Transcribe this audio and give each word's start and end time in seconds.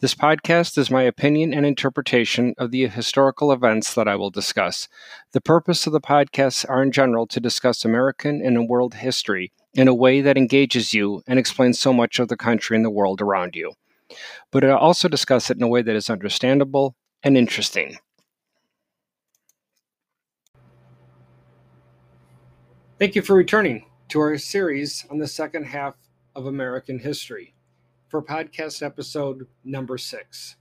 This 0.00 0.14
podcast 0.14 0.78
is 0.78 0.90
my 0.90 1.02
opinion 1.02 1.52
and 1.52 1.66
interpretation 1.66 2.54
of 2.58 2.70
the 2.70 2.86
historical 2.86 3.52
events 3.52 3.94
that 3.94 4.08
I 4.08 4.16
will 4.16 4.30
discuss. 4.30 4.88
The 5.32 5.40
purpose 5.40 5.86
of 5.86 5.92
the 5.92 6.00
podcasts 6.00 6.68
are 6.68 6.82
in 6.82 6.92
general 6.92 7.26
to 7.28 7.40
discuss 7.40 7.84
American 7.84 8.44
and 8.44 8.68
world 8.68 8.94
history 8.94 9.52
in 9.74 9.88
a 9.88 9.94
way 9.94 10.20
that 10.20 10.38
engages 10.38 10.94
you 10.94 11.22
and 11.26 11.38
explains 11.38 11.78
so 11.78 11.92
much 11.92 12.18
of 12.18 12.28
the 12.28 12.36
country 12.36 12.76
and 12.76 12.84
the 12.84 12.90
world 12.90 13.20
around 13.20 13.56
you 13.56 13.74
but 14.50 14.64
I 14.64 14.70
also 14.70 15.08
discuss 15.08 15.50
it 15.50 15.56
in 15.56 15.62
a 15.62 15.68
way 15.68 15.82
that 15.82 15.96
is 15.96 16.10
understandable 16.10 16.96
and 17.22 17.36
interesting. 17.36 17.98
Thank 22.98 23.14
you 23.14 23.22
for 23.22 23.34
returning 23.34 23.86
to 24.08 24.20
our 24.20 24.38
series 24.38 25.04
on 25.10 25.18
the 25.18 25.26
second 25.26 25.64
half 25.64 25.96
of 26.34 26.46
American 26.46 26.98
history 26.98 27.53
for 28.14 28.22
podcast 28.22 28.80
episode 28.80 29.44
number 29.64 29.98
six. 29.98 30.54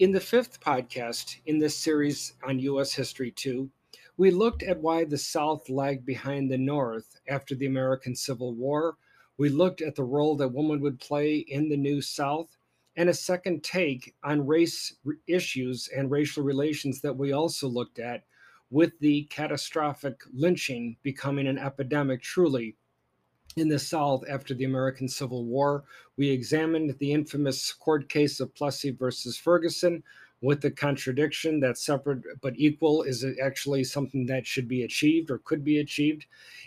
In 0.00 0.12
the 0.12 0.20
fifth 0.20 0.60
podcast 0.60 1.36
in 1.46 1.58
this 1.58 1.74
series 1.74 2.34
on 2.46 2.58
U.S. 2.58 2.92
History 2.92 3.30
2, 3.30 3.70
we 4.18 4.30
looked 4.30 4.62
at 4.62 4.82
why 4.82 5.04
the 5.04 5.16
South 5.16 5.70
lagged 5.70 6.04
behind 6.04 6.50
the 6.50 6.58
North 6.58 7.18
after 7.26 7.54
the 7.54 7.64
American 7.64 8.14
Civil 8.14 8.52
War. 8.52 8.98
We 9.38 9.48
looked 9.48 9.80
at 9.80 9.94
the 9.94 10.04
role 10.04 10.36
that 10.36 10.52
women 10.52 10.82
would 10.82 11.00
play 11.00 11.36
in 11.36 11.70
the 11.70 11.76
New 11.78 12.02
South 12.02 12.54
and 12.98 13.08
a 13.08 13.14
second 13.14 13.64
take 13.64 14.14
on 14.22 14.46
race 14.46 14.94
issues 15.26 15.88
and 15.96 16.10
racial 16.10 16.44
relations 16.44 17.00
that 17.00 17.16
we 17.16 17.32
also 17.32 17.66
looked 17.66 17.98
at 17.98 18.24
with 18.68 18.92
the 19.00 19.22
catastrophic 19.30 20.20
lynching 20.34 20.98
becoming 21.02 21.46
an 21.46 21.56
epidemic 21.56 22.20
truly 22.20 22.76
in 23.56 23.68
the 23.68 23.78
South 23.78 24.24
after 24.28 24.54
the 24.54 24.64
American 24.64 25.08
Civil 25.08 25.44
War. 25.44 25.84
We 26.16 26.30
examined 26.30 26.96
the 26.98 27.12
infamous 27.12 27.72
court 27.72 28.08
case 28.08 28.40
of 28.40 28.54
Plessy 28.54 28.90
versus 28.90 29.36
Ferguson 29.36 30.02
with 30.40 30.60
the 30.60 30.70
contradiction 30.70 31.58
that 31.60 31.78
separate 31.78 32.22
but 32.42 32.52
equal 32.56 33.02
is 33.02 33.24
actually 33.42 33.82
something 33.82 34.26
that 34.26 34.46
should 34.46 34.68
be 34.68 34.82
achieved 34.82 35.30
or 35.30 35.38
could 35.38 35.64
be 35.64 35.78
achieved. 35.78 36.26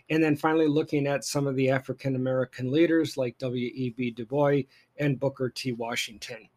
And 0.09 0.23
then 0.23 0.35
finally, 0.35 0.67
looking 0.67 1.05
at 1.05 1.23
some 1.23 1.45
of 1.45 1.55
the 1.55 1.69
African 1.69 2.15
American 2.15 2.71
leaders 2.71 3.17
like 3.17 3.37
W.E.B. 3.37 4.11
Du 4.11 4.25
Bois 4.25 4.61
and 4.97 5.19
Booker 5.19 5.49
T. 5.49 5.73
Washington. 5.73 6.49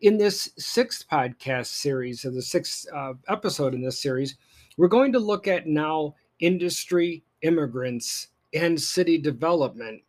In 0.00 0.16
this 0.16 0.50
sixth 0.58 1.06
podcast 1.10 1.66
series, 1.66 2.24
or 2.24 2.30
the 2.30 2.42
sixth 2.42 2.86
uh, 2.94 3.14
episode 3.28 3.74
in 3.74 3.82
this 3.82 4.00
series, 4.00 4.36
we're 4.76 4.88
going 4.88 5.12
to 5.12 5.18
look 5.18 5.46
at 5.46 5.66
now 5.66 6.14
industry, 6.40 7.24
immigrants, 7.42 8.28
and 8.54 8.80
city 8.80 9.18
development 9.18 10.02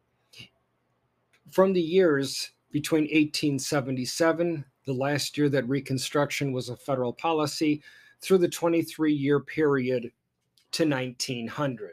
from 1.52 1.74
the 1.74 1.82
years 1.82 2.52
between 2.72 3.04
1877, 3.04 4.64
the 4.86 4.94
last 4.94 5.38
year 5.38 5.50
that 5.50 5.68
Reconstruction 5.68 6.52
was 6.52 6.70
a 6.70 6.76
federal 6.76 7.14
policy, 7.14 7.82
through 8.22 8.38
the 8.38 8.50
23 8.50 9.14
year 9.14 9.40
period 9.40 10.12
to 10.72 10.86
1900. 10.86 11.92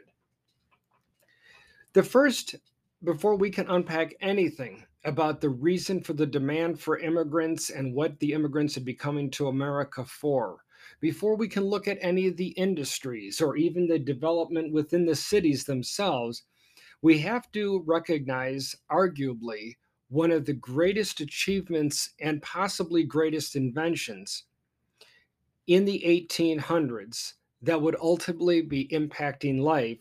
The 1.93 2.03
first, 2.03 2.55
before 3.03 3.35
we 3.35 3.49
can 3.49 3.67
unpack 3.69 4.13
anything 4.21 4.83
about 5.05 5.39
the 5.39 5.49
reason 5.49 6.01
for 6.01 6.13
the 6.13 6.25
demand 6.25 6.79
for 6.79 6.99
immigrants 6.99 7.69
and 7.69 7.93
what 7.93 8.19
the 8.19 8.33
immigrants 8.33 8.77
be 8.77 8.93
coming 8.93 9.29
to 9.31 9.47
America 9.47 10.03
for. 10.03 10.65
Before 10.99 11.35
we 11.35 11.47
can 11.47 11.63
look 11.63 11.87
at 11.87 11.97
any 12.01 12.27
of 12.27 12.37
the 12.37 12.49
industries 12.49 13.41
or 13.41 13.57
even 13.57 13.87
the 13.87 13.99
development 13.99 14.73
within 14.73 15.05
the 15.05 15.15
cities 15.15 15.63
themselves, 15.63 16.43
we 17.01 17.19
have 17.19 17.51
to 17.51 17.83
recognize, 17.85 18.75
arguably, 18.91 19.75
one 20.09 20.31
of 20.31 20.45
the 20.45 20.53
greatest 20.53 21.19
achievements 21.19 22.11
and 22.19 22.41
possibly 22.41 23.03
greatest 23.03 23.55
inventions 23.55 24.43
in 25.67 25.85
the 25.85 26.01
1800s 26.05 27.33
that 27.61 27.81
would 27.81 27.97
ultimately 28.01 28.61
be 28.61 28.87
impacting 28.87 29.59
life 29.59 29.99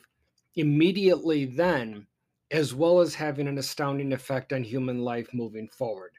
immediately 0.54 1.44
then 1.44 2.06
as 2.52 2.74
well 2.74 3.00
as 3.00 3.14
having 3.14 3.48
an 3.48 3.58
astounding 3.58 4.12
effect 4.12 4.52
on 4.52 4.62
human 4.62 5.00
life 5.00 5.28
moving 5.32 5.68
forward. 5.68 6.12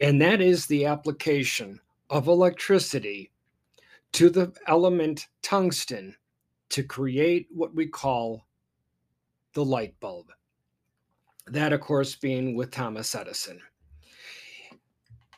And 0.00 0.20
that 0.22 0.40
is 0.40 0.66
the 0.66 0.86
application 0.86 1.80
of 2.08 2.28
electricity 2.28 3.30
to 4.16 4.30
the 4.30 4.52
element 4.66 5.28
tungsten 5.42 6.14
to 6.70 6.82
create 6.82 7.46
what 7.50 7.74
we 7.74 7.86
call 7.86 8.46
the 9.54 9.64
light 9.64 9.94
bulb. 10.00 10.26
That, 11.46 11.72
of 11.72 11.80
course, 11.80 12.16
being 12.16 12.56
with 12.56 12.70
Thomas 12.70 13.14
Edison. 13.14 13.60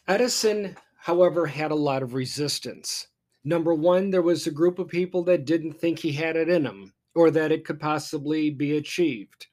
Edison, 0.06 0.76
however, 0.96 1.46
had 1.46 1.70
a 1.70 1.76
lot 1.76 2.02
of 2.02 2.14
resistance. 2.14 3.08
Number 3.44 3.74
one, 3.74 4.10
there 4.10 4.22
was 4.22 4.46
a 4.46 4.50
group 4.50 4.78
of 4.78 4.88
people 4.88 5.22
that 5.24 5.44
didn't 5.44 5.74
think 5.74 5.98
he 5.98 6.12
had 6.12 6.36
it 6.36 6.48
in 6.48 6.64
him 6.64 6.94
or 7.14 7.30
that 7.30 7.52
it 7.52 7.64
could 7.64 7.78
possibly 7.78 8.50
be 8.50 8.78
achieved 8.78 9.48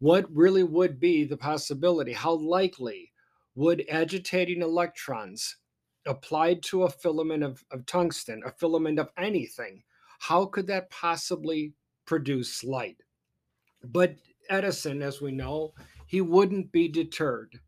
what 0.00 0.34
really 0.34 0.62
would 0.62 0.98
be 0.98 1.24
the 1.24 1.36
possibility? 1.36 2.12
How 2.12 2.32
likely 2.32 3.12
would 3.54 3.84
agitating 3.90 4.62
electrons 4.62 5.56
applied 6.06 6.62
to 6.64 6.84
a 6.84 6.90
filament 6.90 7.42
of, 7.42 7.64
of 7.70 7.86
tungsten, 7.86 8.42
a 8.44 8.50
filament 8.50 8.98
of 8.98 9.10
anything, 9.16 9.82
how 10.18 10.46
could 10.46 10.66
that 10.66 10.90
possibly 10.90 11.72
produce 12.04 12.64
light? 12.64 13.02
But 13.82 14.16
Edison, 14.48 15.02
as 15.02 15.20
we 15.20 15.32
know, 15.32 15.74
he 16.06 16.20
wouldn't 16.20 16.72
be 16.72 16.88
deterred. 16.88 17.60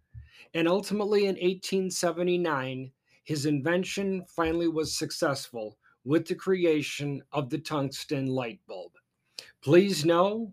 And 0.54 0.69
ultimately, 0.69 1.22
in 1.22 1.37
1879, 1.37 2.92
his 3.25 3.47
invention 3.47 4.25
finally 4.26 4.69
was 4.69 4.97
successful 4.97 5.78
with 6.04 6.26
the 6.26 6.34
creation 6.34 7.22
of 7.32 7.48
the 7.48 7.59
tungsten 7.59 8.26
light 8.26 8.60
bulb. 8.66 8.92
Please 9.62 10.04
know 10.04 10.53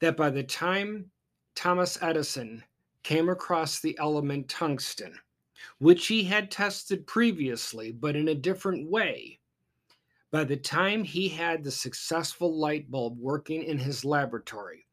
that 0.00 0.16
by 0.16 0.30
the 0.30 0.42
time 0.42 1.10
Thomas 1.54 1.96
Edison 2.02 2.64
came 3.04 3.28
across 3.28 3.80
the 3.80 3.96
element 3.98 4.48
tungsten, 4.48 5.14
which 5.78 6.06
he 6.06 6.24
had 6.24 6.50
tested 6.50 7.06
previously, 7.06 7.92
but 7.92 8.16
in 8.16 8.28
a 8.28 8.34
different 8.34 8.90
way, 8.90 9.38
by 10.30 10.44
the 10.44 10.56
time 10.56 11.04
he 11.04 11.28
had 11.28 11.62
the 11.62 11.70
successful 11.70 12.58
light 12.58 12.90
bulb 12.90 13.18
working 13.18 13.62
in 13.62 13.78
his 13.78 14.04
laboratory, 14.04 14.86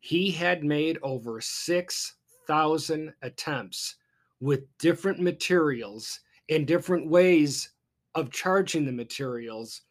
he 0.00 0.30
had 0.30 0.64
made 0.64 0.98
over 1.02 1.40
6,000 1.40 3.14
attempts 3.22 3.96
with 4.40 4.78
different 4.78 5.20
materials 5.20 6.20
and 6.48 6.66
different 6.66 7.08
ways 7.08 7.70
of 8.14 8.30
charging 8.30 8.84
the 8.84 8.92
materials 8.92 9.82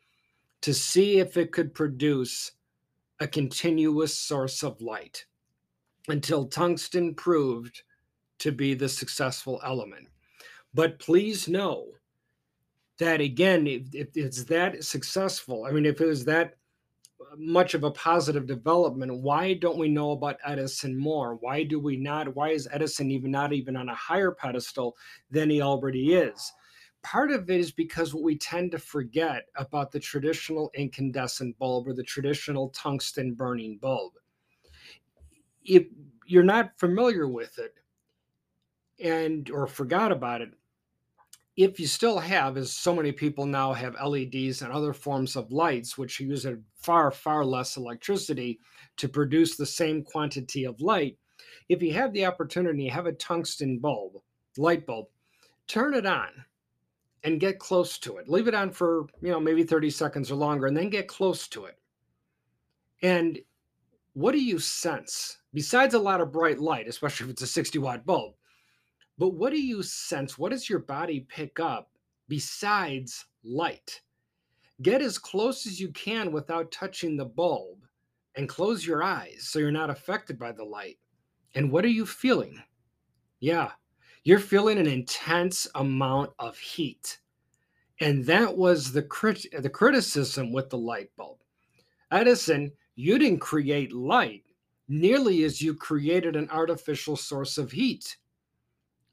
to 0.62 0.74
see 0.74 1.20
if 1.20 1.38
it 1.38 1.52
could 1.52 1.74
produce 1.74 2.52
a 3.22 3.28
continuous 3.28 4.18
source 4.18 4.64
of 4.64 4.82
light 4.82 5.26
until 6.08 6.46
tungsten 6.46 7.14
proved 7.14 7.84
to 8.40 8.52
be 8.52 8.74
the 8.74 8.90
successful 8.90 9.62
element. 9.64 10.08
But 10.74 11.00
please 11.00 11.48
know 11.48 11.88
that 13.00 13.22
again, 13.22 13.66
if, 13.68 13.84
if, 13.94 14.08
it's 14.16 14.44
that 14.46 14.84
successful, 14.84 15.66
I 15.66 15.72
mean, 15.72 15.86
if 15.86 16.02
it 16.02 16.06
was 16.06 16.26
that 16.26 16.56
much 17.38 17.74
of 17.74 17.84
a 17.84 17.92
positive 17.92 18.46
development, 18.46 19.22
why 19.22 19.54
don't 19.54 19.78
we 19.78 19.90
know 19.90 20.12
about 20.12 20.38
Edison 20.46 20.98
more? 20.98 21.36
Why 21.36 21.64
do 21.64 21.80
we 21.80 21.98
not? 21.98 22.36
Why 22.36 22.50
is 22.50 22.68
Edison 22.72 23.12
even 23.12 23.32
not 23.32 23.54
even 23.54 23.76
on 23.76 23.90
a 23.90 23.96
higher 23.96 24.32
pedestal 24.32 24.96
than 25.32 25.50
he 25.50 25.62
already 25.62 26.14
is? 26.14 26.52
part 27.02 27.32
of 27.32 27.50
it 27.50 27.60
is 27.60 27.72
because 27.72 28.14
what 28.14 28.24
we 28.24 28.38
tend 28.38 28.72
to 28.72 28.80
forget 28.80 29.46
about 29.56 29.92
the 29.92 30.00
traditional 30.00 30.72
incandescent 30.74 31.58
bulb 31.58 31.88
or 31.88 31.94
the 31.94 32.04
traditional 32.04 32.70
tungsten 32.70 33.34
burning 33.34 33.78
bulb. 33.78 34.14
If 35.64 35.88
you're 36.26 36.44
not 36.44 36.78
familiar 36.78 37.28
with 37.28 37.58
it 37.58 37.76
and 39.04 39.50
or 39.50 39.68
forgot 39.68 40.12
about 40.12 40.42
it, 40.42 40.50
if 41.56 41.80
you 41.80 41.88
still 41.88 42.20
have, 42.20 42.56
as 42.56 42.72
so 42.72 42.96
many 42.96 43.12
people 43.12 43.46
now 43.46 43.74
have 43.74 43.98
LEDs 44.02 44.62
and 44.62 44.72
other 44.72 44.94
forms 44.94 45.36
of 45.36 45.52
lights, 45.52 45.98
which 45.98 46.20
use 46.20 46.46
a 46.46 46.58
far, 46.76 47.12
far 47.12 47.44
less 47.44 47.76
electricity 47.76 48.60
to 48.96 49.10
produce 49.10 49.58
the 49.58 49.66
same 49.66 50.02
quantity 50.04 50.64
of 50.64 50.80
light, 50.80 51.18
if 51.68 51.82
you 51.82 51.94
have 51.94 52.14
the 52.14 52.26
opportunity, 52.26 52.88
have 52.88 53.08
a 53.08 53.12
tungsten 53.14 53.78
bulb, 53.78 54.14
light 54.58 54.86
bulb, 54.86 55.08
turn 55.68 55.94
it 55.94 56.06
on 56.06 56.30
and 57.24 57.40
get 57.40 57.60
close 57.60 57.98
to 58.00 58.18
it. 58.18 58.30
Leave 58.30 58.48
it 58.48 58.56
on 58.56 58.72
for, 58.72 59.08
you 59.22 59.30
know, 59.30 59.40
maybe 59.40 59.64
30 59.64 59.90
seconds 59.90 60.32
or 60.32 60.36
longer 60.36 60.68
and 60.68 60.78
then 60.78 60.90
get 60.90 61.08
close 61.08 61.48
to 61.50 61.66
it. 61.66 61.78
And 63.02 63.38
what 64.14 64.32
do 64.32 64.42
you 64.42 64.60
sense 64.60 65.40
besides 65.54 65.94
a 65.94 66.00
lot 66.00 66.22
of 66.22 66.32
bright 66.32 66.60
light, 66.60 66.88
especially 66.88 67.26
if 67.26 67.32
it's 67.32 67.42
a 67.42 67.48
60 67.48 67.80
watt 67.80 68.06
bulb? 68.06 68.34
But 69.20 69.34
what 69.34 69.52
do 69.52 69.62
you 69.62 69.84
sense? 69.84 70.38
What 70.38 70.52
does 70.52 70.70
your 70.70 70.80
body 70.80 71.28
pick 71.28 71.60
up 71.60 71.92
besides 72.30 73.26
light? 73.44 74.00
Get 74.82 75.02
as 75.02 75.18
close 75.18 75.68
as 75.68 75.78
you 75.78 75.90
can 75.90 76.32
without 76.32 76.72
touching 76.72 77.18
the 77.18 77.26
bulb 77.26 77.80
and 78.36 78.48
close 78.48 78.88
your 78.88 79.04
eyes 79.04 79.42
so 79.42 79.60
you're 79.60 79.72
not 79.72 79.90
affected 79.90 80.40
by 80.40 80.54
the 80.54 80.64
light. 80.64 81.00
And 81.54 81.70
what 81.70 81.84
are 81.84 81.90
you 81.90 82.06
feeling? 82.06 82.64
Yeah, 83.42 83.72
you're 84.24 84.40
feeling 84.40 84.78
an 84.78 84.88
intense 84.88 85.68
amount 85.76 86.32
of 86.40 86.58
heat. 86.58 87.20
And 88.00 88.26
that 88.26 88.56
was 88.56 88.94
the, 88.94 89.04
crit- 89.04 89.62
the 89.62 89.70
criticism 89.70 90.54
with 90.54 90.70
the 90.70 90.78
light 90.78 91.10
bulb. 91.18 91.40
Edison, 92.10 92.72
you 92.96 93.20
didn't 93.20 93.40
create 93.40 93.92
light 93.92 94.44
nearly 94.88 95.44
as 95.44 95.62
you 95.62 95.76
created 95.76 96.38
an 96.38 96.50
artificial 96.52 97.18
source 97.18 97.58
of 97.58 97.72
heat. 97.72 98.16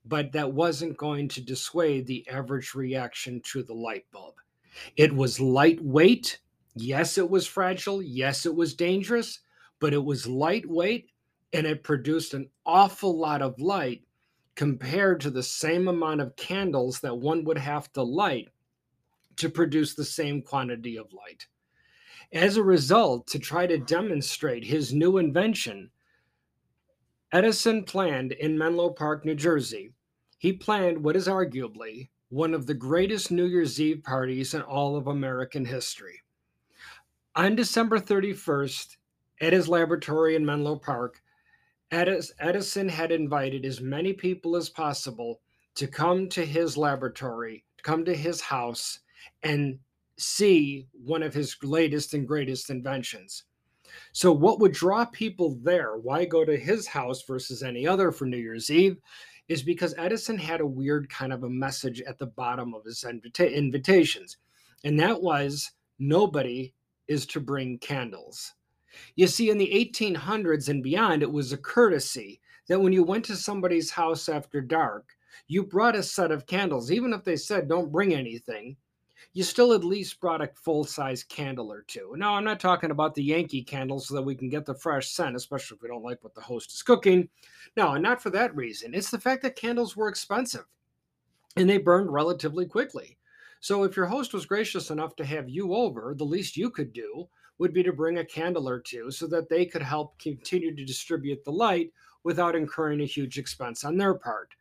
But 0.08 0.32
that 0.32 0.52
wasn't 0.52 0.96
going 0.96 1.28
to 1.28 1.40
dissuade 1.40 2.06
the 2.06 2.26
average 2.28 2.74
reaction 2.74 3.40
to 3.52 3.62
the 3.62 3.74
light 3.74 4.04
bulb. 4.12 4.34
It 4.96 5.14
was 5.14 5.40
lightweight. 5.40 6.38
Yes, 6.74 7.18
it 7.18 7.28
was 7.28 7.46
fragile. 7.46 8.02
Yes, 8.02 8.46
it 8.46 8.54
was 8.54 8.74
dangerous, 8.74 9.40
but 9.80 9.92
it 9.92 10.04
was 10.04 10.26
lightweight 10.26 11.10
and 11.52 11.66
it 11.66 11.82
produced 11.82 12.34
an 12.34 12.50
awful 12.64 13.18
lot 13.18 13.42
of 13.42 13.58
light 13.60 14.02
compared 14.54 15.20
to 15.20 15.30
the 15.30 15.42
same 15.42 15.88
amount 15.88 16.20
of 16.20 16.36
candles 16.36 17.00
that 17.00 17.16
one 17.16 17.44
would 17.44 17.58
have 17.58 17.92
to 17.92 18.02
light 18.02 18.48
to 19.36 19.48
produce 19.48 19.94
the 19.94 20.04
same 20.04 20.42
quantity 20.42 20.96
of 20.96 21.12
light. 21.12 21.46
As 22.32 22.56
a 22.56 22.62
result, 22.62 23.26
to 23.28 23.38
try 23.38 23.66
to 23.66 23.78
demonstrate 23.78 24.64
his 24.64 24.92
new 24.92 25.18
invention, 25.18 25.90
Edison 27.32 27.84
planned 27.84 28.32
in 28.32 28.58
Menlo 28.58 28.90
Park, 28.90 29.24
New 29.24 29.34
Jersey, 29.34 29.92
he 30.38 30.52
planned 30.52 31.02
what 31.02 31.16
is 31.16 31.28
arguably 31.28 32.08
one 32.28 32.54
of 32.54 32.66
the 32.66 32.74
greatest 32.74 33.30
New 33.30 33.44
Year's 33.46 33.80
Eve 33.80 34.02
parties 34.02 34.54
in 34.54 34.62
all 34.62 34.96
of 34.96 35.06
American 35.06 35.64
history. 35.64 36.22
On 37.36 37.54
December 37.54 37.98
31st, 37.98 38.96
at 39.40 39.52
his 39.52 39.68
laboratory 39.68 40.34
in 40.34 40.44
Menlo 40.44 40.76
Park, 40.76 41.22
Edison 41.90 42.88
had 42.88 43.12
invited 43.12 43.64
as 43.64 43.80
many 43.80 44.12
people 44.12 44.56
as 44.56 44.68
possible 44.68 45.40
to 45.76 45.86
come 45.86 46.28
to 46.30 46.44
his 46.44 46.76
laboratory, 46.76 47.64
to 47.76 47.82
come 47.84 48.04
to 48.04 48.14
his 48.14 48.40
house, 48.40 49.00
and 49.42 49.78
see 50.18 50.88
one 50.92 51.22
of 51.22 51.34
his 51.34 51.56
latest 51.62 52.14
and 52.14 52.26
greatest 52.26 52.70
inventions. 52.70 53.44
So, 54.12 54.32
what 54.32 54.58
would 54.58 54.72
draw 54.72 55.04
people 55.04 55.58
there? 55.62 55.96
Why 55.96 56.24
go 56.24 56.44
to 56.44 56.56
his 56.56 56.86
house 56.88 57.22
versus 57.22 57.62
any 57.62 57.86
other 57.86 58.10
for 58.10 58.26
New 58.26 58.38
Year's 58.38 58.70
Eve? 58.70 58.96
Is 59.48 59.62
because 59.62 59.94
Edison 59.96 60.38
had 60.38 60.60
a 60.60 60.66
weird 60.66 61.08
kind 61.08 61.32
of 61.32 61.44
a 61.44 61.48
message 61.48 62.00
at 62.02 62.18
the 62.18 62.26
bottom 62.26 62.74
of 62.74 62.84
his 62.84 63.04
invita- 63.04 63.52
invitations, 63.52 64.38
and 64.84 64.98
that 64.98 65.22
was 65.22 65.70
nobody 65.98 66.74
is 67.06 67.26
to 67.26 67.40
bring 67.40 67.78
candles. 67.78 68.54
You 69.14 69.26
see, 69.26 69.50
in 69.50 69.58
the 69.58 69.70
1800s 69.72 70.68
and 70.68 70.82
beyond, 70.82 71.22
it 71.22 71.30
was 71.30 71.52
a 71.52 71.56
courtesy 71.56 72.40
that 72.68 72.80
when 72.80 72.92
you 72.92 73.04
went 73.04 73.24
to 73.26 73.36
somebody's 73.36 73.90
house 73.90 74.28
after 74.28 74.60
dark, 74.60 75.10
you 75.48 75.64
brought 75.64 75.94
a 75.94 76.02
set 76.02 76.32
of 76.32 76.46
candles, 76.46 76.90
even 76.90 77.12
if 77.12 77.22
they 77.22 77.36
said 77.36 77.68
don't 77.68 77.92
bring 77.92 78.14
anything 78.14 78.76
you 79.32 79.42
still 79.42 79.72
at 79.72 79.84
least 79.84 80.20
brought 80.20 80.40
a 80.40 80.50
full 80.54 80.84
size 80.84 81.22
candle 81.22 81.72
or 81.72 81.82
two. 81.82 82.14
Now, 82.16 82.34
I'm 82.34 82.44
not 82.44 82.60
talking 82.60 82.90
about 82.90 83.14
the 83.14 83.22
Yankee 83.22 83.62
candles 83.62 84.08
so 84.08 84.14
that 84.14 84.22
we 84.22 84.34
can 84.34 84.48
get 84.48 84.64
the 84.64 84.74
fresh 84.74 85.10
scent, 85.10 85.36
especially 85.36 85.76
if 85.76 85.82
we 85.82 85.88
don't 85.88 86.02
like 86.02 86.22
what 86.24 86.34
the 86.34 86.40
host 86.40 86.72
is 86.72 86.82
cooking. 86.82 87.28
No, 87.76 87.92
and 87.92 88.02
not 88.02 88.22
for 88.22 88.30
that 88.30 88.56
reason. 88.56 88.94
It's 88.94 89.10
the 89.10 89.20
fact 89.20 89.42
that 89.42 89.56
candles 89.56 89.96
were 89.96 90.08
expensive 90.08 90.64
and 91.56 91.68
they 91.68 91.78
burned 91.78 92.12
relatively 92.12 92.66
quickly. 92.66 93.18
So, 93.60 93.82
if 93.84 93.96
your 93.96 94.06
host 94.06 94.32
was 94.32 94.46
gracious 94.46 94.90
enough 94.90 95.16
to 95.16 95.24
have 95.24 95.48
you 95.48 95.74
over, 95.74 96.14
the 96.16 96.24
least 96.24 96.56
you 96.56 96.70
could 96.70 96.92
do 96.92 97.28
would 97.58 97.72
be 97.72 97.82
to 97.82 97.92
bring 97.92 98.18
a 98.18 98.24
candle 98.24 98.68
or 98.68 98.80
two 98.80 99.10
so 99.10 99.26
that 99.28 99.48
they 99.48 99.64
could 99.64 99.82
help 99.82 100.18
continue 100.18 100.74
to 100.74 100.84
distribute 100.84 101.42
the 101.44 101.50
light 101.50 101.92
without 102.22 102.54
incurring 102.54 103.00
a 103.00 103.06
huge 103.06 103.38
expense 103.38 103.84
on 103.84 103.96
their 103.96 104.14
part. 104.14 104.54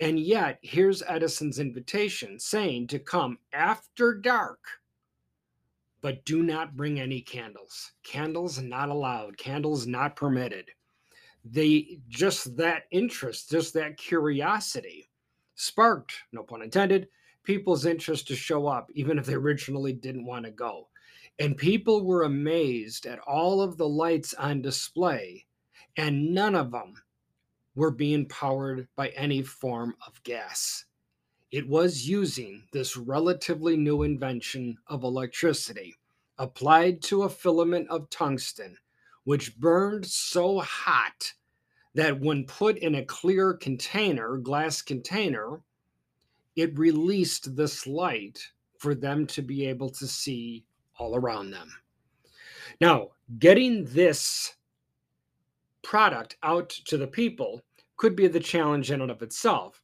And 0.00 0.18
yet, 0.18 0.58
here's 0.62 1.02
Edison's 1.02 1.58
invitation 1.58 2.38
saying 2.38 2.88
to 2.88 2.98
come 2.98 3.38
after 3.52 4.14
dark, 4.14 4.58
but 6.00 6.24
do 6.24 6.42
not 6.42 6.76
bring 6.76 7.00
any 7.00 7.20
candles. 7.20 7.92
Candles 8.02 8.58
not 8.58 8.88
allowed, 8.88 9.38
candles 9.38 9.86
not 9.86 10.16
permitted. 10.16 10.70
They 11.44 12.00
just 12.08 12.56
that 12.56 12.84
interest, 12.90 13.50
just 13.50 13.74
that 13.74 13.96
curiosity 13.96 15.10
sparked, 15.54 16.14
no 16.32 16.42
pun 16.42 16.62
intended, 16.62 17.08
people's 17.44 17.86
interest 17.86 18.26
to 18.28 18.36
show 18.36 18.66
up, 18.66 18.90
even 18.94 19.18
if 19.18 19.26
they 19.26 19.34
originally 19.34 19.92
didn't 19.92 20.26
want 20.26 20.44
to 20.44 20.50
go. 20.50 20.88
And 21.38 21.56
people 21.56 22.04
were 22.04 22.24
amazed 22.24 23.06
at 23.06 23.20
all 23.20 23.60
of 23.60 23.76
the 23.76 23.88
lights 23.88 24.34
on 24.34 24.62
display, 24.62 25.46
and 25.96 26.34
none 26.34 26.54
of 26.54 26.72
them 26.72 26.94
were 27.74 27.90
being 27.90 28.26
powered 28.26 28.86
by 28.96 29.08
any 29.08 29.42
form 29.42 29.94
of 30.06 30.22
gas. 30.22 30.84
It 31.50 31.68
was 31.68 32.08
using 32.08 32.64
this 32.72 32.96
relatively 32.96 33.76
new 33.76 34.02
invention 34.02 34.76
of 34.86 35.04
electricity 35.04 35.94
applied 36.38 37.00
to 37.02 37.22
a 37.22 37.28
filament 37.28 37.88
of 37.90 38.10
tungsten, 38.10 38.76
which 39.24 39.56
burned 39.58 40.06
so 40.06 40.60
hot 40.60 41.32
that 41.94 42.20
when 42.20 42.44
put 42.44 42.78
in 42.78 42.96
a 42.96 43.04
clear 43.04 43.54
container, 43.54 44.36
glass 44.36 44.82
container, 44.82 45.60
it 46.56 46.76
released 46.78 47.56
this 47.56 47.86
light 47.86 48.40
for 48.78 48.94
them 48.94 49.26
to 49.26 49.42
be 49.42 49.66
able 49.66 49.90
to 49.90 50.06
see 50.06 50.64
all 50.98 51.16
around 51.16 51.50
them. 51.50 51.70
Now, 52.80 53.10
getting 53.38 53.84
this 53.84 54.54
product 55.84 56.36
out 56.42 56.70
to 56.70 56.96
the 56.96 57.06
people 57.06 57.62
could 57.96 58.16
be 58.16 58.26
the 58.26 58.40
challenge 58.40 58.90
in 58.90 59.00
and 59.00 59.10
of 59.10 59.22
itself. 59.22 59.80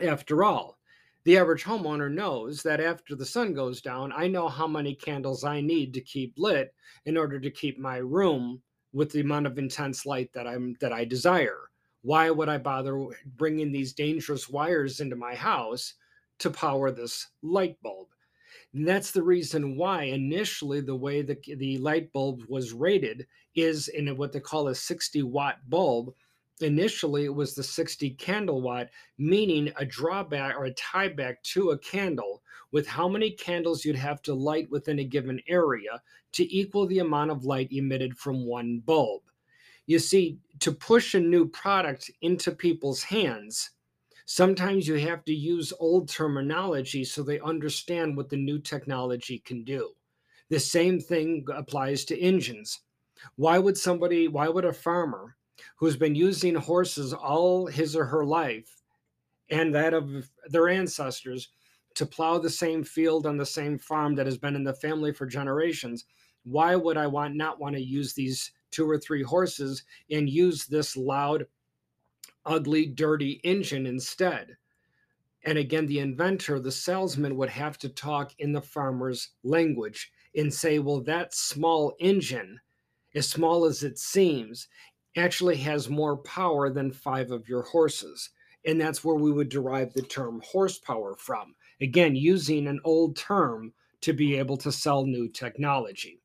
After 0.00 0.44
all, 0.44 0.78
the 1.24 1.38
average 1.38 1.62
homeowner 1.62 2.12
knows 2.12 2.62
that 2.64 2.80
after 2.80 3.14
the 3.14 3.24
sun 3.24 3.54
goes 3.54 3.80
down, 3.80 4.12
I 4.14 4.26
know 4.26 4.48
how 4.48 4.66
many 4.66 4.94
candles 4.94 5.44
I 5.44 5.60
need 5.60 5.94
to 5.94 6.00
keep 6.00 6.34
lit 6.36 6.74
in 7.06 7.16
order 7.16 7.38
to 7.38 7.50
keep 7.50 7.78
my 7.78 7.98
room 7.98 8.60
with 8.92 9.12
the 9.12 9.20
amount 9.20 9.46
of 9.46 9.58
intense 9.58 10.04
light 10.04 10.30
that 10.34 10.46
I'm 10.46 10.76
that 10.80 10.92
I 10.92 11.04
desire. 11.04 11.70
Why 12.02 12.30
would 12.30 12.48
I 12.48 12.58
bother 12.58 13.06
bringing 13.36 13.70
these 13.70 13.92
dangerous 13.92 14.48
wires 14.48 15.00
into 15.00 15.14
my 15.14 15.34
house 15.34 15.94
to 16.40 16.50
power 16.50 16.90
this 16.90 17.28
light 17.42 17.76
bulb? 17.82 18.08
And 18.74 18.86
that's 18.86 19.10
the 19.10 19.22
reason 19.22 19.76
why 19.76 20.04
initially 20.04 20.80
the 20.80 20.96
way 20.96 21.22
the, 21.22 21.38
the 21.56 21.78
light 21.78 22.12
bulb 22.12 22.42
was 22.48 22.72
rated 22.72 23.26
is 23.54 23.88
in 23.88 24.16
what 24.16 24.32
they 24.32 24.40
call 24.40 24.68
a 24.68 24.74
60 24.74 25.22
watt 25.22 25.58
bulb. 25.68 26.14
Initially, 26.60 27.24
it 27.24 27.34
was 27.34 27.54
the 27.54 27.62
60 27.62 28.10
candle 28.10 28.62
watt, 28.62 28.88
meaning 29.18 29.72
a 29.76 29.84
drawback 29.84 30.56
or 30.56 30.66
a 30.66 30.74
tieback 30.74 31.36
to 31.42 31.70
a 31.70 31.78
candle 31.78 32.42
with 32.70 32.86
how 32.86 33.08
many 33.08 33.30
candles 33.30 33.84
you'd 33.84 33.96
have 33.96 34.22
to 34.22 34.34
light 34.34 34.70
within 34.70 34.98
a 34.98 35.04
given 35.04 35.40
area 35.48 36.00
to 36.32 36.56
equal 36.56 36.86
the 36.86 37.00
amount 37.00 37.30
of 37.30 37.44
light 37.44 37.70
emitted 37.72 38.16
from 38.16 38.46
one 38.46 38.80
bulb. 38.84 39.22
You 39.86 39.98
see, 39.98 40.38
to 40.60 40.72
push 40.72 41.14
a 41.14 41.20
new 41.20 41.46
product 41.48 42.10
into 42.22 42.52
people's 42.52 43.02
hands, 43.02 43.70
Sometimes 44.24 44.86
you 44.86 44.94
have 44.94 45.24
to 45.24 45.34
use 45.34 45.72
old 45.78 46.08
terminology 46.08 47.04
so 47.04 47.22
they 47.22 47.40
understand 47.40 48.16
what 48.16 48.28
the 48.28 48.36
new 48.36 48.58
technology 48.58 49.40
can 49.40 49.64
do. 49.64 49.92
The 50.48 50.60
same 50.60 51.00
thing 51.00 51.44
applies 51.54 52.04
to 52.06 52.20
engines. 52.20 52.80
Why 53.36 53.58
would 53.58 53.76
somebody, 53.76 54.28
why 54.28 54.48
would 54.48 54.64
a 54.64 54.72
farmer 54.72 55.36
who's 55.76 55.96
been 55.96 56.14
using 56.14 56.54
horses 56.54 57.12
all 57.12 57.66
his 57.66 57.96
or 57.96 58.04
her 58.04 58.24
life 58.24 58.82
and 59.50 59.74
that 59.74 59.94
of 59.94 60.30
their 60.46 60.68
ancestors 60.68 61.50
to 61.94 62.06
plow 62.06 62.38
the 62.38 62.50
same 62.50 62.82
field 62.82 63.26
on 63.26 63.36
the 63.36 63.46
same 63.46 63.78
farm 63.78 64.14
that 64.14 64.26
has 64.26 64.38
been 64.38 64.56
in 64.56 64.64
the 64.64 64.74
family 64.74 65.12
for 65.12 65.26
generations, 65.26 66.04
why 66.44 66.74
would 66.74 66.96
I 66.96 67.06
want 67.06 67.36
not 67.36 67.60
want 67.60 67.76
to 67.76 67.82
use 67.82 68.14
these 68.14 68.52
two 68.70 68.88
or 68.88 68.98
three 68.98 69.22
horses 69.22 69.84
and 70.10 70.28
use 70.28 70.66
this 70.66 70.96
loud 70.96 71.46
ugly, 72.46 72.86
dirty 72.86 73.40
engine 73.44 73.86
instead. 73.86 74.56
And 75.44 75.58
again, 75.58 75.86
the 75.86 75.98
inventor, 75.98 76.60
the 76.60 76.70
salesman 76.70 77.36
would 77.36 77.50
have 77.50 77.76
to 77.78 77.88
talk 77.88 78.32
in 78.38 78.52
the 78.52 78.62
farmer's 78.62 79.30
language 79.42 80.12
and 80.36 80.52
say, 80.52 80.78
well, 80.78 81.00
that 81.02 81.34
small 81.34 81.94
engine, 81.98 82.60
as 83.14 83.28
small 83.28 83.64
as 83.64 83.82
it 83.82 83.98
seems, 83.98 84.68
actually 85.16 85.56
has 85.56 85.90
more 85.90 86.16
power 86.18 86.70
than 86.70 86.92
five 86.92 87.30
of 87.30 87.48
your 87.48 87.62
horses. 87.62 88.30
And 88.64 88.80
that's 88.80 89.02
where 89.02 89.16
we 89.16 89.32
would 89.32 89.48
derive 89.48 89.92
the 89.92 90.02
term 90.02 90.40
horsepower 90.44 91.16
from. 91.16 91.54
Again, 91.80 92.14
using 92.14 92.68
an 92.68 92.80
old 92.84 93.16
term 93.16 93.72
to 94.02 94.12
be 94.12 94.36
able 94.36 94.56
to 94.58 94.70
sell 94.70 95.04
new 95.04 95.28
technology. 95.28 96.21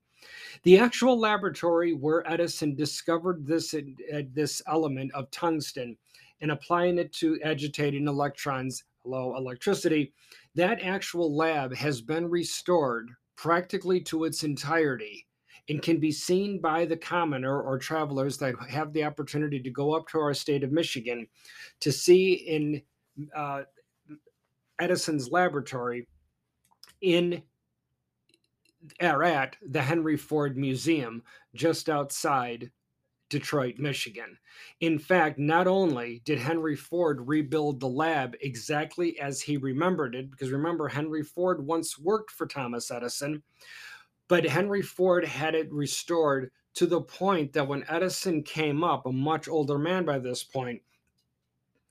The 0.64 0.78
actual 0.78 1.20
laboratory 1.20 1.94
where 1.94 2.30
Edison 2.30 2.76
discovered 2.76 3.46
this, 3.46 3.74
uh, 3.74 4.22
this 4.34 4.62
element 4.68 5.12
of 5.14 5.30
tungsten 5.32 5.98
and 6.42 6.52
applying 6.52 6.98
it 6.98 7.14
to 7.14 7.40
agitating 7.44 8.08
electrons, 8.08 8.84
hello, 9.04 9.36
electricity, 9.36 10.14
that 10.56 10.82
actual 10.82 11.36
lab 11.36 11.74
has 11.76 12.02
been 12.02 12.30
restored 12.30 13.10
practically 13.36 14.02
to 14.02 14.24
its 14.24 14.44
entirety 14.44 15.26
and 15.70 15.82
can 15.82 16.00
be 16.00 16.12
seen 16.12 16.60
by 16.62 16.86
the 16.86 16.98
commoner 16.98 17.62
or 17.62 17.78
travelers 17.78 18.38
that 18.38 18.56
have 18.70 18.94
the 18.94 19.04
opportunity 19.04 19.60
to 19.60 19.70
go 19.70 19.94
up 19.94 20.08
to 20.08 20.20
our 20.20 20.34
state 20.34 20.64
of 20.64 20.72
Michigan 20.72 21.28
to 21.82 21.92
see 21.92 22.34
in 22.34 22.82
uh, 23.36 23.64
Edison's 24.80 25.30
laboratory 25.32 26.08
in 27.02 27.42
or 29.02 29.24
at 29.24 29.56
the 29.68 29.82
Henry 29.82 30.18
Ford 30.18 30.58
Museum 30.58 31.24
just 31.54 31.90
outside 31.90 32.72
Detroit, 33.30 33.76
Michigan. 33.78 34.38
In 34.80 34.98
fact, 35.00 35.38
not 35.38 35.68
only 35.68 36.22
did 36.24 36.40
Henry 36.40 36.76
Ford 36.76 37.28
rebuild 37.28 37.80
the 37.80 37.88
lab 37.88 38.36
exactly 38.42 39.20
as 39.20 39.42
he 39.42 39.58
remembered 39.58 40.16
it, 40.16 40.32
because 40.32 40.52
remember, 40.52 40.88
Henry 40.88 41.24
Ford 41.24 41.66
once 41.66 42.00
worked 42.00 42.32
for 42.32 42.48
Thomas 42.48 42.90
Edison, 42.90 43.44
but 44.28 44.46
Henry 44.46 44.82
Ford 44.82 45.26
had 45.26 45.56
it 45.56 45.72
restored 45.72 46.52
to 46.76 46.86
the 46.86 47.02
point 47.02 47.54
that 47.54 47.68
when 47.68 47.84
Edison 47.90 48.44
came 48.44 48.84
up, 48.84 49.06
a 49.06 49.12
much 49.12 49.48
older 49.48 49.78
man 49.78 50.06
by 50.06 50.20
this 50.20 50.44
point, 50.44 50.82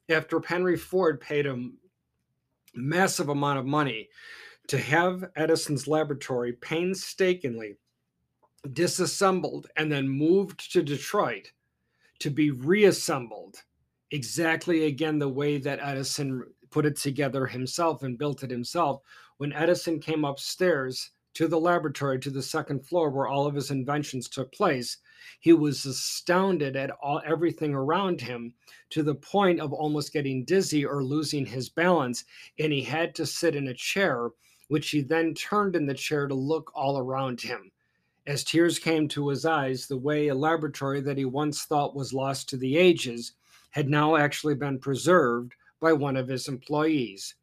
after 0.09 0.41
Henry 0.41 0.77
Ford 0.77 1.21
paid 1.21 1.45
him 1.45 1.79
massive 2.75 3.29
amount 3.29 3.59
of 3.59 3.67
money 3.67 4.09
to 4.69 4.79
have 4.79 5.31
Edison's 5.37 5.87
laboratory 5.87 6.53
painstakingly 6.53 7.77
disassembled 8.73 9.69
and 9.77 9.91
then 9.91 10.09
moved 10.09 10.73
to 10.73 10.83
Detroit 10.83 11.53
to 12.19 12.31
be 12.31 12.51
reassembled 12.51 13.63
exactly 14.11 14.87
again 14.87 15.19
the 15.19 15.29
way 15.29 15.59
that 15.59 15.81
Edison 15.81 16.45
put 16.71 16.87
it 16.87 16.97
together 16.97 17.47
himself 17.47 18.03
and 18.03 18.19
built 18.19 18.43
it 18.43 18.51
himself. 18.51 19.03
When 19.39 19.53
Edison 19.53 20.01
came 20.01 20.25
upstairs 20.25 21.11
to 21.35 21.47
the 21.47 21.61
laboratory 21.61 22.19
to 22.19 22.31
the 22.31 22.43
second 22.43 22.87
floor 22.87 23.11
where 23.11 23.27
all 23.29 23.47
of 23.47 23.55
his 23.55 23.71
inventions 23.71 24.29
took 24.29 24.51
place, 24.53 24.99
he 25.41 25.53
was 25.53 25.85
astounded 25.85 26.77
at 26.77 26.91
all 27.03 27.21
everything 27.27 27.75
around 27.75 28.21
him 28.21 28.55
to 28.91 29.03
the 29.03 29.15
point 29.15 29.61
of 29.61 29.73
almost 29.73 30.13
getting 30.13 30.45
dizzy 30.45 30.85
or 30.85 31.05
losing 31.05 31.45
his 31.45 31.69
balance 31.69 32.25
and 32.59 32.73
he 32.73 32.83
had 32.83 33.15
to 33.15 33.27
sit 33.27 33.55
in 33.55 33.69
a 33.69 33.75
chair 33.75 34.31
which 34.69 34.91
he 34.91 35.01
then 35.01 35.35
turned 35.35 35.77
in 35.77 35.87
the 35.87 35.95
chair 35.95 36.27
to 36.27 36.35
look 36.35 36.71
all 36.75 36.99
around 36.99 37.41
him 37.41 37.71
as 38.27 38.43
tears 38.43 38.79
came 38.79 39.07
to 39.09 39.29
his 39.29 39.45
eyes, 39.45 39.87
the 39.87 39.97
way 39.97 40.29
a 40.29 40.35
laboratory 40.35 41.01
that 41.01 41.17
he 41.17 41.25
once 41.25 41.65
thought 41.65 41.95
was 41.95 42.13
lost 42.13 42.49
to 42.49 42.57
the 42.57 42.77
ages 42.77 43.33
had 43.71 43.89
now 43.89 44.17
actually 44.17 44.55
been 44.55 44.79
preserved 44.79 45.55
by 45.81 45.93
one 45.93 46.17
of 46.17 46.27
his 46.27 46.49
employees. 46.49 47.37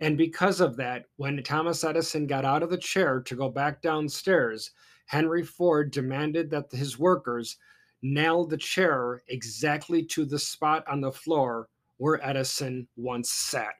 And 0.00 0.16
because 0.16 0.60
of 0.60 0.76
that, 0.76 1.04
when 1.16 1.42
Thomas 1.42 1.84
Edison 1.84 2.26
got 2.26 2.44
out 2.44 2.62
of 2.62 2.70
the 2.70 2.78
chair 2.78 3.20
to 3.20 3.36
go 3.36 3.50
back 3.50 3.82
downstairs, 3.82 4.70
Henry 5.06 5.42
Ford 5.42 5.90
demanded 5.90 6.50
that 6.50 6.72
his 6.72 6.98
workers 6.98 7.58
nail 8.00 8.46
the 8.46 8.56
chair 8.56 9.22
exactly 9.28 10.02
to 10.04 10.24
the 10.24 10.38
spot 10.38 10.82
on 10.88 11.00
the 11.00 11.12
floor 11.12 11.68
where 11.98 12.26
Edison 12.26 12.88
once 12.96 13.30
sat. 13.30 13.74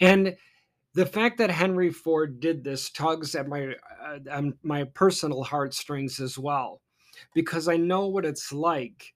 And 0.00 0.36
the 0.94 1.06
fact 1.06 1.38
that 1.38 1.50
Henry 1.50 1.90
Ford 1.90 2.40
did 2.40 2.64
this 2.64 2.90
tugs 2.90 3.34
at 3.34 3.48
my 3.48 3.74
uh, 4.04 4.42
my 4.62 4.84
personal 4.84 5.42
heartstrings 5.42 6.20
as 6.20 6.38
well, 6.38 6.80
because 7.34 7.68
I 7.68 7.76
know 7.76 8.06
what 8.06 8.24
it's 8.24 8.52
like 8.52 9.14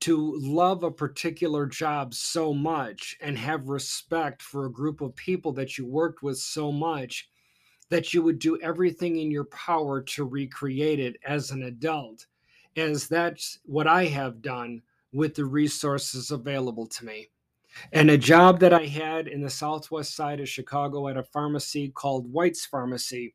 to 0.00 0.36
love 0.40 0.82
a 0.82 0.90
particular 0.90 1.64
job 1.64 2.12
so 2.12 2.52
much 2.52 3.16
and 3.20 3.38
have 3.38 3.68
respect 3.68 4.42
for 4.42 4.66
a 4.66 4.72
group 4.72 5.00
of 5.00 5.14
people 5.14 5.52
that 5.52 5.78
you 5.78 5.86
worked 5.86 6.22
with 6.24 6.38
so 6.38 6.72
much 6.72 7.28
that 7.88 8.12
you 8.12 8.22
would 8.22 8.38
do 8.38 8.58
everything 8.62 9.18
in 9.18 9.30
your 9.30 9.44
power 9.44 10.00
to 10.00 10.24
recreate 10.24 10.98
it 10.98 11.16
as 11.24 11.50
an 11.50 11.62
adult, 11.64 12.26
as 12.76 13.06
that's 13.06 13.58
what 13.64 13.86
I 13.86 14.06
have 14.06 14.42
done 14.42 14.82
with 15.12 15.34
the 15.34 15.44
resources 15.44 16.30
available 16.30 16.86
to 16.86 17.04
me. 17.04 17.28
And 17.92 18.10
a 18.10 18.18
job 18.18 18.60
that 18.60 18.72
I 18.72 18.86
had 18.86 19.28
in 19.28 19.40
the 19.40 19.50
southwest 19.50 20.14
side 20.14 20.40
of 20.40 20.48
Chicago 20.48 21.08
at 21.08 21.16
a 21.16 21.22
pharmacy 21.22 21.90
called 21.90 22.32
White's 22.32 22.66
Pharmacy. 22.66 23.34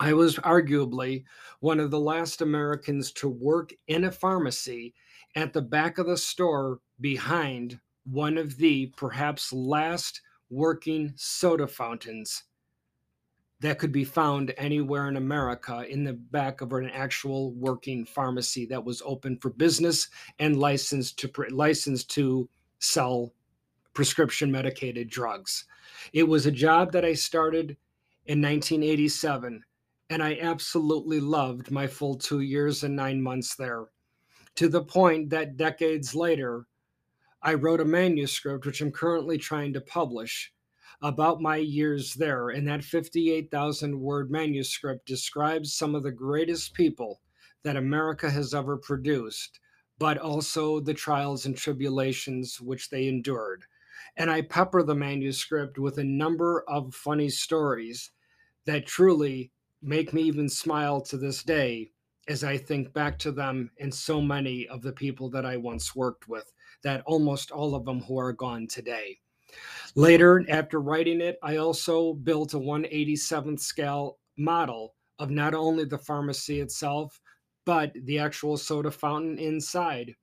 I 0.00 0.12
was 0.12 0.36
arguably 0.36 1.24
one 1.60 1.80
of 1.80 1.90
the 1.90 2.00
last 2.00 2.40
Americans 2.40 3.10
to 3.12 3.28
work 3.28 3.72
in 3.88 4.04
a 4.04 4.12
pharmacy 4.12 4.94
at 5.34 5.52
the 5.52 5.62
back 5.62 5.98
of 5.98 6.06
the 6.06 6.16
store 6.16 6.80
behind 7.00 7.80
one 8.04 8.38
of 8.38 8.56
the 8.56 8.86
perhaps 8.96 9.52
last 9.52 10.22
working 10.50 11.12
soda 11.16 11.66
fountains 11.66 12.44
that 13.60 13.78
could 13.78 13.92
be 13.92 14.04
found 14.04 14.54
anywhere 14.56 15.08
in 15.08 15.16
America 15.16 15.84
in 15.88 16.04
the 16.04 16.12
back 16.12 16.60
of 16.60 16.72
an 16.72 16.88
actual 16.90 17.52
working 17.54 18.04
pharmacy 18.04 18.66
that 18.66 18.84
was 18.84 19.02
open 19.04 19.36
for 19.38 19.50
business 19.50 20.08
and 20.38 20.58
licensed 20.58 21.18
to 21.18 21.30
licensed 21.50 22.08
to 22.10 22.48
sell 22.78 23.32
prescription 23.98 24.48
medicated 24.48 25.10
drugs. 25.10 25.64
It 26.12 26.22
was 26.22 26.46
a 26.46 26.52
job 26.52 26.92
that 26.92 27.04
I 27.04 27.14
started 27.14 27.76
in 28.26 28.40
1987, 28.40 29.64
and 30.08 30.22
I 30.22 30.38
absolutely 30.40 31.18
loved 31.18 31.72
my 31.72 31.88
full 31.88 32.14
two 32.14 32.42
years 32.42 32.84
and 32.84 32.94
nine 32.94 33.20
months 33.20 33.56
there, 33.56 33.86
to 34.54 34.68
the 34.68 34.84
point 34.84 35.30
that 35.30 35.56
decades 35.56 36.14
later, 36.14 36.68
I 37.42 37.54
wrote 37.54 37.80
a 37.80 37.84
manuscript, 37.84 38.66
which 38.66 38.80
I'm 38.80 38.92
currently 38.92 39.36
trying 39.36 39.72
to 39.72 39.80
publish, 39.80 40.52
about 41.02 41.42
my 41.42 41.56
years 41.56 42.14
there. 42.14 42.50
And 42.50 42.68
that 42.68 42.84
58,000 42.84 43.98
word 43.98 44.30
manuscript 44.30 45.06
describes 45.06 45.74
some 45.74 45.96
of 45.96 46.04
the 46.04 46.12
greatest 46.12 46.72
people 46.72 47.20
that 47.64 47.74
America 47.74 48.30
has 48.30 48.54
ever 48.54 48.76
produced, 48.76 49.58
but 49.98 50.18
also 50.18 50.78
the 50.78 50.94
trials 50.94 51.46
and 51.46 51.56
tribulations 51.56 52.60
which 52.60 52.90
they 52.90 53.08
endured 53.08 53.64
and 54.16 54.30
I 54.30 54.42
pepper 54.42 54.82
the 54.82 54.94
manuscript 54.94 55.78
with 55.78 55.98
a 55.98 56.04
number 56.04 56.64
of 56.68 56.94
funny 56.94 57.28
stories 57.28 58.10
that 58.66 58.86
truly 58.86 59.52
make 59.82 60.12
me 60.12 60.22
even 60.22 60.48
smile 60.48 61.00
to 61.02 61.16
this 61.16 61.42
day 61.42 61.90
as 62.28 62.44
I 62.44 62.58
think 62.58 62.92
back 62.92 63.18
to 63.20 63.32
them 63.32 63.70
and 63.80 63.92
so 63.92 64.20
many 64.20 64.68
of 64.68 64.82
the 64.82 64.92
people 64.92 65.30
that 65.30 65.46
I 65.46 65.56
once 65.56 65.96
worked 65.96 66.28
with, 66.28 66.52
that 66.82 67.02
almost 67.06 67.50
all 67.50 67.74
of 67.74 67.84
them 67.84 68.00
who 68.00 68.18
are 68.18 68.32
gone 68.32 68.66
today. 68.66 69.18
Later, 69.94 70.44
after 70.48 70.80
writing 70.80 71.20
it, 71.20 71.38
I 71.42 71.56
also 71.56 72.12
built 72.12 72.54
a 72.54 72.58
187th 72.58 73.60
scale 73.60 74.18
model 74.36 74.94
of 75.18 75.30
not 75.30 75.54
only 75.54 75.84
the 75.84 75.98
pharmacy 75.98 76.60
itself, 76.60 77.18
but 77.64 77.92
the 78.04 78.18
actual 78.18 78.56
soda 78.56 78.90
fountain 78.90 79.38
inside. 79.38 80.14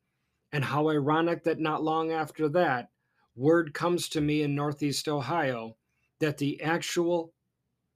And 0.51 0.63
how 0.63 0.89
ironic 0.89 1.43
that 1.43 1.59
not 1.59 1.83
long 1.83 2.11
after 2.11 2.47
that, 2.49 2.89
word 3.35 3.73
comes 3.73 4.07
to 4.09 4.21
me 4.21 4.41
in 4.41 4.55
Northeast 4.55 5.07
Ohio 5.07 5.75
that 6.19 6.37
the 6.37 6.61
actual 6.61 7.33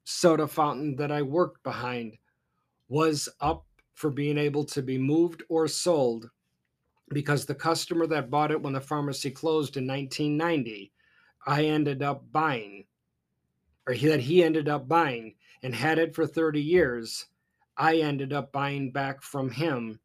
soda 0.03 0.47
fountain 0.47 0.95
that 0.97 1.11
I 1.11 1.21
worked 1.21 1.63
behind 1.63 2.17
was 2.89 3.29
up 3.39 3.65
for 3.93 4.09
being 4.09 4.37
able 4.37 4.65
to 4.65 4.81
be 4.81 4.97
moved 4.97 5.43
or 5.49 5.67
sold 5.67 6.29
because 7.09 7.45
the 7.45 7.55
customer 7.55 8.05
that 8.07 8.29
bought 8.29 8.51
it 8.51 8.61
when 8.61 8.73
the 8.73 8.81
pharmacy 8.81 9.31
closed 9.31 9.77
in 9.77 9.87
1990, 9.87 10.91
I 11.47 11.65
ended 11.65 12.03
up 12.03 12.31
buying, 12.31 12.85
or 13.87 13.93
he, 13.93 14.07
that 14.07 14.19
he 14.19 14.43
ended 14.43 14.69
up 14.69 14.87
buying 14.87 15.35
and 15.63 15.73
had 15.73 15.97
it 15.97 16.13
for 16.13 16.27
30 16.27 16.61
years. 16.61 17.25
I 17.77 17.97
ended 17.97 18.33
up 18.33 18.51
buying 18.51 18.91
back 18.91 19.23
from 19.23 19.49
him 19.49 19.99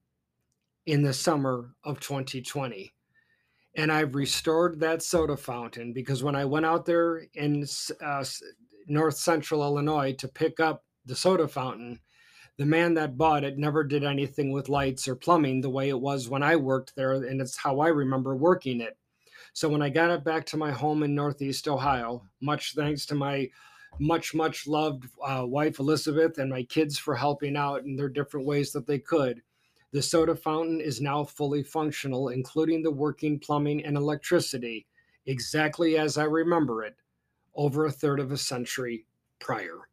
in 0.86 1.02
the 1.02 1.12
summer 1.12 1.74
of 1.82 2.00
2020 2.00 2.93
and 3.76 3.90
I've 3.90 4.14
restored 4.14 4.78
that 4.80 5.02
soda 5.02 5.36
fountain 5.36 5.92
because 5.92 6.22
when 6.22 6.36
I 6.36 6.44
went 6.44 6.66
out 6.66 6.86
there 6.86 7.22
in 7.34 7.66
uh, 8.00 8.24
north 8.86 9.16
central 9.16 9.62
Illinois 9.62 10.12
to 10.14 10.28
pick 10.28 10.60
up 10.60 10.84
the 11.06 11.16
soda 11.16 11.48
fountain, 11.48 11.98
the 12.56 12.66
man 12.66 12.94
that 12.94 13.18
bought 13.18 13.42
it 13.42 13.58
never 13.58 13.82
did 13.82 14.04
anything 14.04 14.52
with 14.52 14.68
lights 14.68 15.08
or 15.08 15.16
plumbing 15.16 15.60
the 15.60 15.70
way 15.70 15.88
it 15.88 16.00
was 16.00 16.28
when 16.28 16.42
I 16.42 16.54
worked 16.54 16.94
there, 16.94 17.14
and 17.14 17.40
it's 17.40 17.56
how 17.56 17.80
I 17.80 17.88
remember 17.88 18.36
working 18.36 18.80
it. 18.80 18.96
So 19.54 19.68
when 19.68 19.82
I 19.82 19.88
got 19.88 20.10
it 20.10 20.24
back 20.24 20.46
to 20.46 20.56
my 20.56 20.70
home 20.70 21.02
in 21.02 21.14
Northeast 21.14 21.66
Ohio, 21.66 22.22
much 22.40 22.74
thanks 22.74 23.06
to 23.06 23.14
my 23.14 23.48
much, 24.00 24.34
much 24.34 24.66
loved 24.66 25.06
uh, 25.24 25.44
wife 25.46 25.78
Elizabeth 25.78 26.38
and 26.38 26.50
my 26.50 26.64
kids 26.64 26.98
for 26.98 27.14
helping 27.14 27.56
out 27.56 27.84
in 27.84 27.94
their 27.94 28.08
different 28.08 28.44
ways 28.44 28.72
that 28.72 28.88
they 28.88 28.98
could 28.98 29.40
the 29.94 30.02
soda 30.02 30.34
fountain 30.34 30.80
is 30.80 31.00
now 31.00 31.22
fully 31.22 31.62
functional, 31.62 32.30
including 32.30 32.82
the 32.82 32.90
working 32.90 33.38
plumbing 33.38 33.84
and 33.84 33.96
electricity, 33.96 34.88
exactly 35.26 35.96
as 35.96 36.18
I 36.18 36.24
remember 36.24 36.82
it, 36.82 36.96
over 37.54 37.86
a 37.86 37.92
third 37.92 38.18
of 38.18 38.32
a 38.32 38.36
century 38.36 39.06
prior. 39.38 39.88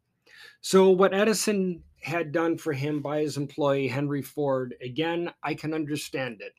So, 0.60 0.90
what 0.90 1.14
Edison 1.14 1.84
had 2.02 2.32
done 2.32 2.58
for 2.58 2.72
him 2.72 3.00
by 3.00 3.20
his 3.20 3.36
employee, 3.36 3.86
Henry 3.86 4.22
Ford, 4.22 4.74
again, 4.82 5.32
I 5.44 5.54
can 5.54 5.72
understand 5.72 6.40
it. 6.40 6.54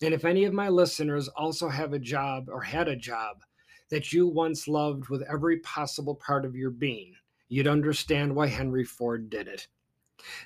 And 0.00 0.14
if 0.14 0.24
any 0.24 0.46
of 0.46 0.54
my 0.54 0.70
listeners 0.70 1.28
also 1.28 1.68
have 1.68 1.92
a 1.92 1.98
job 1.98 2.48
or 2.48 2.62
had 2.62 2.88
a 2.88 2.96
job 2.96 3.42
that 3.90 4.10
you 4.10 4.26
once 4.26 4.68
loved 4.68 5.10
with 5.10 5.20
every 5.30 5.58
possible 5.58 6.14
part 6.14 6.46
of 6.46 6.56
your 6.56 6.70
being, 6.70 7.12
you'd 7.48 7.68
understand 7.68 8.34
why 8.34 8.46
Henry 8.46 8.84
Ford 8.84 9.28
did 9.28 9.48
it. 9.48 9.68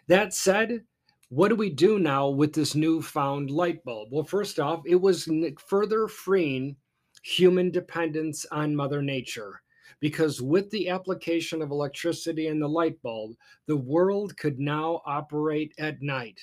That 0.08 0.34
said, 0.34 0.82
what 1.30 1.48
do 1.48 1.54
we 1.54 1.70
do 1.70 2.00
now 2.00 2.28
with 2.28 2.52
this 2.52 2.74
newfound 2.74 3.50
light 3.50 3.82
bulb? 3.84 4.08
Well, 4.10 4.24
first 4.24 4.58
off, 4.58 4.82
it 4.84 5.00
was 5.00 5.28
further 5.64 6.08
freeing 6.08 6.76
human 7.22 7.70
dependence 7.70 8.44
on 8.50 8.74
Mother 8.74 9.00
Nature. 9.00 9.62
Because 10.00 10.42
with 10.42 10.70
the 10.70 10.88
application 10.88 11.62
of 11.62 11.70
electricity 11.70 12.48
and 12.48 12.60
the 12.60 12.68
light 12.68 13.00
bulb, 13.02 13.36
the 13.66 13.76
world 13.76 14.36
could 14.36 14.58
now 14.58 15.02
operate 15.06 15.72
at 15.78 16.02
night. 16.02 16.40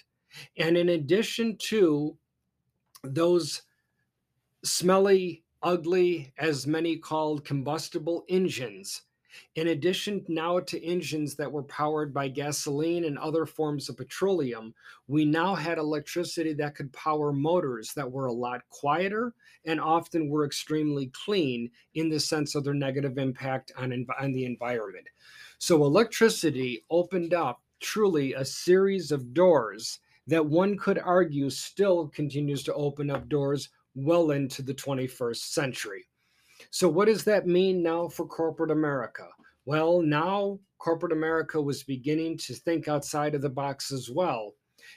And 0.57 0.77
in 0.77 0.89
addition 0.89 1.57
to 1.63 2.17
those 3.03 3.63
smelly, 4.63 5.43
ugly, 5.63 6.33
as 6.37 6.65
many 6.65 6.97
called 6.97 7.43
combustible 7.43 8.23
engines, 8.29 9.01
in 9.55 9.67
addition 9.67 10.23
now 10.27 10.59
to 10.59 10.83
engines 10.83 11.35
that 11.35 11.51
were 11.51 11.63
powered 11.63 12.13
by 12.13 12.27
gasoline 12.27 13.05
and 13.05 13.17
other 13.17 13.45
forms 13.45 13.89
of 13.89 13.97
petroleum, 13.97 14.73
we 15.07 15.25
now 15.25 15.55
had 15.55 15.77
electricity 15.77 16.53
that 16.53 16.75
could 16.75 16.91
power 16.93 17.31
motors 17.31 17.93
that 17.93 18.11
were 18.11 18.27
a 18.27 18.33
lot 18.33 18.61
quieter 18.69 19.33
and 19.65 19.79
often 19.79 20.29
were 20.29 20.45
extremely 20.45 21.11
clean 21.13 21.69
in 21.95 22.09
the 22.09 22.19
sense 22.19 22.55
of 22.55 22.63
their 22.63 22.73
negative 22.73 23.17
impact 23.17 23.71
on, 23.77 24.05
on 24.19 24.33
the 24.33 24.45
environment. 24.45 25.07
So 25.59 25.83
electricity 25.85 26.85
opened 26.89 27.33
up 27.33 27.61
truly 27.79 28.33
a 28.33 28.45
series 28.45 29.11
of 29.11 29.33
doors 29.33 29.99
that 30.27 30.45
one 30.45 30.77
could 30.77 30.99
argue 30.99 31.49
still 31.49 32.07
continues 32.09 32.63
to 32.63 32.73
open 32.73 33.09
up 33.09 33.27
doors 33.29 33.69
well 33.95 34.31
into 34.31 34.61
the 34.61 34.73
21st 34.73 35.37
century. 35.37 36.05
So, 36.71 36.89
what 36.89 37.05
does 37.05 37.23
that 37.23 37.47
mean 37.47 37.81
now 37.81 38.07
for 38.07 38.25
corporate 38.25 38.71
America? 38.71 39.27
Well, 39.65 40.01
now 40.01 40.59
corporate 40.77 41.11
America 41.11 41.61
was 41.61 41.83
beginning 41.83 42.37
to 42.39 42.53
think 42.53 42.87
outside 42.87 43.35
of 43.35 43.41
the 43.41 43.49
box 43.49 43.91
as 43.91 44.09
well. 44.09 44.53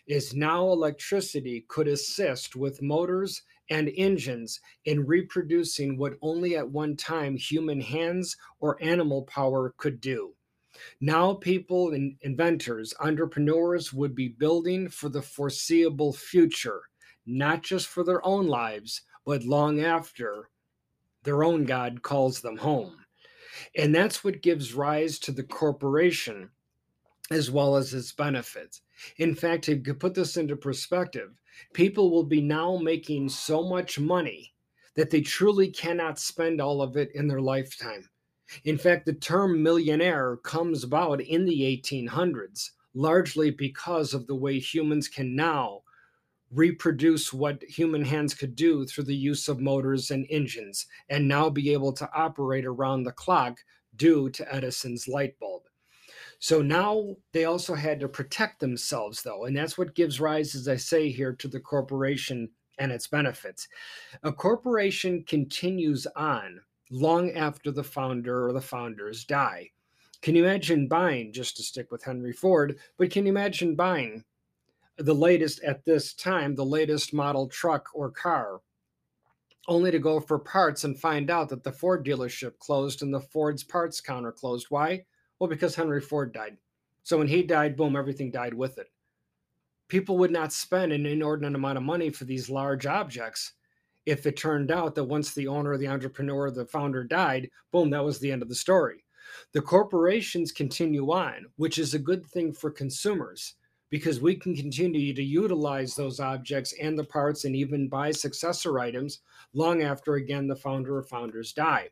Is 0.07 0.35
now 0.35 0.71
electricity 0.71 1.65
could 1.69 1.89
assist 1.89 2.55
with 2.55 2.83
motors 2.83 3.43
and 3.71 3.91
engines 3.97 4.61
in 4.85 5.07
reproducing 5.07 5.97
what 5.97 6.19
only 6.23 6.57
at 6.57 6.69
one 6.71 6.97
time 6.97 7.37
human 7.37 7.81
hands 7.81 8.37
or 8.59 8.83
animal 8.83 9.23
power 9.23 9.75
could 9.79 10.01
do. 10.01 10.35
Now, 11.01 11.35
people 11.35 11.93
and 11.93 12.17
inventors, 12.21 12.95
entrepreneurs 13.01 13.93
would 13.93 14.15
be 14.15 14.29
building 14.29 14.89
for 14.89 15.09
the 15.09 15.23
foreseeable 15.23 16.13
future, 16.13 16.83
not 17.27 17.63
just 17.63 17.87
for 17.87 18.05
their 18.05 18.25
own 18.25 18.47
lives, 18.47 19.03
but 19.25 19.45
long 19.45 19.81
after 19.81 20.50
their 21.23 21.45
own 21.45 21.65
God 21.65 22.03
calls 22.03 22.41
them 22.41 22.57
home. 22.57 22.97
And 23.77 23.95
that's 23.95 24.25
what 24.25 24.43
gives 24.43 24.75
rise 24.75 25.19
to 25.21 25.33
the 25.33 25.43
corporation 25.43 26.51
as 27.31 27.51
well 27.51 27.77
as 27.77 27.95
its 27.95 28.13
benefits. 28.13 28.83
In 29.19 29.35
fact, 29.35 29.65
to 29.65 29.77
put 29.77 30.15
this 30.15 30.37
into 30.37 30.57
perspective, 30.57 31.31
people 31.73 32.11
will 32.11 32.25
be 32.25 32.41
now 32.41 32.77
making 32.77 33.29
so 33.29 33.63
much 33.63 33.99
money 33.99 34.53
that 34.97 35.11
they 35.11 35.21
truly 35.21 35.69
cannot 35.69 36.19
spend 36.19 36.61
all 36.61 36.83
of 36.83 36.97
it 36.97 37.11
in 37.15 37.29
their 37.29 37.41
lifetime. 37.41 38.09
In 38.65 38.77
fact, 38.77 39.07
the 39.07 39.15
term 39.15 39.63
millionaire 39.63 40.39
comes 40.39 40.83
about 40.83 41.21
in 41.21 41.45
the 41.45 41.61
1800s, 41.61 42.71
largely 42.95 43.51
because 43.51 44.13
of 44.13 44.27
the 44.27 44.35
way 44.35 44.59
humans 44.59 45.07
can 45.07 45.37
now 45.37 45.83
reproduce 46.53 47.33
what 47.33 47.63
human 47.63 48.05
hands 48.05 48.35
could 48.35 48.57
do 48.57 48.85
through 48.85 49.05
the 49.05 49.15
use 49.15 49.49
of 49.49 49.61
motors 49.61 50.11
and 50.11 50.27
engines, 50.31 50.87
and 51.09 51.27
now 51.27 51.49
be 51.49 51.73
able 51.73 51.93
to 51.93 52.11
operate 52.15 52.67
around 52.67 53.05
the 53.05 53.13
clock 53.13 53.59
due 53.97 54.29
to 54.31 54.55
Edison's 54.55 55.07
light 55.07 55.39
bulb. 55.39 55.63
So 56.39 56.63
now 56.63 57.17
they 57.33 57.45
also 57.45 57.75
had 57.75 58.01
to 58.01 58.09
protect 58.09 58.61
themselves, 58.61 59.23
though, 59.23 59.45
and 59.45 59.57
that's 59.57 59.77
what 59.77 59.95
gives 59.95 60.21
rise, 60.21 60.55
as 60.55 60.69
I 60.69 60.77
say 60.77 61.11
here, 61.11 61.35
to 61.35 61.49
the 61.49 61.61
corporation 61.61 62.49
and 62.79 62.91
its 62.91 63.07
benefits. 63.07 63.69
A 64.23 64.33
corporation 64.33 65.23
continues 65.25 66.07
on 66.17 66.61
long 66.91 67.31
after 67.33 67.71
the 67.71 67.85
founder 67.85 68.49
or 68.49 68.53
the 68.53 68.61
founders 68.61 69.25
die. 69.25 69.71
Can 70.23 70.35
you 70.35 70.45
imagine 70.45 70.89
buying, 70.89 71.33
just 71.33 71.57
to 71.57 71.63
stick 71.63 71.93
with 71.93 72.05
Henry 72.05 72.33
Ford, 72.33 72.79
but 72.99 73.11
can 73.11 73.27
you 73.27 73.31
imagine 73.31 73.77
buying 73.77 74.25
the 75.01 75.15
latest 75.15 75.63
at 75.63 75.85
this 75.85 76.13
time, 76.13 76.55
the 76.55 76.65
latest 76.65 77.15
model 77.15 77.49
truck 77.49 77.89
or 77.95 78.11
car, 78.11 78.61
only 79.67 79.91
to 79.91 79.99
go 79.99 80.21
for 80.21 80.39
parts 80.39 80.85
and 80.85 80.99
find 80.99 81.31
out 81.31 81.49
that 81.49 81.65
the 81.65 81.73
Ford 81.73 82.05
dealership 82.05 82.59
closed 82.59 83.03
and 83.03 83.13
the 83.13 83.21
Ford's 83.21 83.65
parts 83.65 84.01
counter 84.01 84.33
closed. 84.33 84.67
Why? 84.69 85.05
Well, 85.39 85.49
because 85.49 85.75
Henry 85.75 86.01
Ford 86.01 86.33
died. 86.33 86.59
So 87.03 87.17
when 87.17 87.29
he 87.29 87.43
died, 87.43 87.77
boom, 87.77 87.97
everything 87.97 88.31
died 88.31 88.53
with 88.53 88.79
it. 88.79 88.89
People 89.89 90.19
would 90.19 90.31
not 90.31 90.53
spend 90.53 90.93
an 90.93 91.07
inordinate 91.07 91.55
amount 91.55 91.79
of 91.79 91.85
money 91.85 92.11
for 92.11 92.25
these 92.25 92.51
large 92.51 92.87
objects 92.87 93.55
if 94.07 94.27
it 94.27 94.37
turned 94.37 94.71
out 94.71 94.95
that 94.95 95.05
once 95.05 95.33
the 95.33 95.47
owner, 95.47 95.77
the 95.77 95.89
entrepreneur, 95.89 96.51
the 96.51 96.67
founder 96.67 97.05
died, 97.05 97.51
boom, 97.73 97.91
that 97.91 98.05
was 98.05 98.19
the 98.19 98.31
end 98.31 98.43
of 98.43 98.49
the 98.49 98.55
story. 98.55 99.05
The 99.53 99.63
corporations 99.63 100.53
continue 100.53 101.11
on, 101.11 101.47
which 101.57 101.79
is 101.79 101.95
a 101.95 101.99
good 101.99 102.27
thing 102.27 102.53
for 102.53 102.71
consumers 102.71 103.55
because 103.91 104.21
we 104.21 104.35
can 104.37 104.55
continue 104.55 105.13
to 105.13 105.23
utilize 105.23 105.95
those 105.95 106.21
objects 106.21 106.73
and 106.81 106.99
the 106.99 107.05
parts 107.05 107.45
and 107.45 107.55
even 107.55 107.89
buy 107.89 108.11
successor 108.11 108.79
items 108.79 109.21
long 109.53 109.83
after, 109.83 110.15
again, 110.15 110.47
the 110.47 110.57
founder 110.57 110.97
or 110.97 111.03
founders 111.03 111.53
die. 111.53 111.89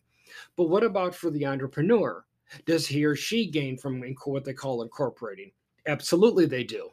But 0.57 0.69
what 0.69 0.85
about 0.85 1.15
for 1.15 1.31
the 1.31 1.45
entrepreneur? 1.45 2.25
Does 2.65 2.87
he 2.87 3.05
or 3.05 3.17
she 3.17 3.51
gain 3.51 3.77
from 3.77 4.03
what 4.25 4.45
they 4.45 4.55
call 4.55 4.83
incorporating? 4.83 5.51
Absolutely, 5.87 6.47
they 6.47 6.65
do. 6.65 6.91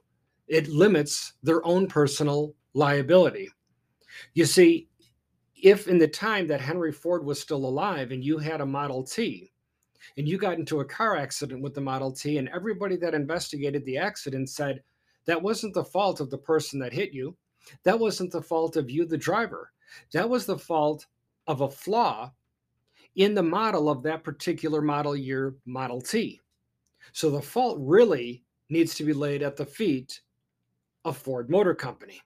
It 0.48 0.68
limits 0.68 1.34
their 1.44 1.65
own 1.65 1.88
personal 1.88 2.56
liability. 2.74 3.50
You 4.34 4.46
see, 4.46 4.89
if 5.62 5.88
in 5.88 5.98
the 5.98 6.08
time 6.08 6.48
that 6.48 6.62
Henry 6.62 6.91
Ford 6.91 7.26
was 7.26 7.39
still 7.39 7.65
alive 7.65 8.12
and 8.12 8.24
you 8.24 8.38
had 8.38 8.62
a 8.62 8.65
Model 8.65 9.04
T, 9.04 9.52
and 10.18 10.28
you 10.28 10.38
got 10.38 10.60
into 10.60 10.82
a 10.82 10.86
car 10.86 11.15
accident 11.15 11.62
with 11.62 11.74
the 11.74 11.82
Model 11.82 12.12
T, 12.12 12.38
and 12.38 12.50
everybody 12.50 12.96
that 12.98 13.13
investigated 13.13 13.84
the 13.86 13.98
accident 13.98 14.50
said, 14.50 14.84
that 15.26 15.42
wasn't 15.42 15.74
the 15.74 15.84
fault 15.84 16.20
of 16.20 16.30
the 16.30 16.38
person 16.38 16.80
that 16.80 16.94
hit 16.94 17.14
you. 17.14 17.36
That 17.84 18.00
wasn't 18.00 18.32
the 18.32 18.42
fault 18.42 18.76
of 18.76 18.90
you, 18.90 19.06
the 19.06 19.18
driver. 19.18 19.72
That 20.14 20.30
was 20.30 20.46
the 20.46 20.58
fault 20.58 21.06
of 21.48 21.62
a 21.62 21.70
flaw 21.70 22.32
in 23.16 23.34
the 23.34 23.44
model 23.44 23.90
of 23.90 24.04
that 24.04 24.24
particular 24.24 24.82
model 24.82 25.16
year 25.16 25.56
Model 25.66 26.02
T. 26.02 26.42
So 27.12 27.30
the 27.30 27.42
fault 27.42 27.78
really 27.80 28.44
needs 28.70 28.96
to 28.96 29.04
be 29.04 29.14
laid 29.14 29.42
at 29.42 29.56
the 29.56 29.66
feet 29.66 30.22
of 31.06 31.18
Ford 31.18 31.50
Motor 31.50 31.76
Company. 31.76 32.20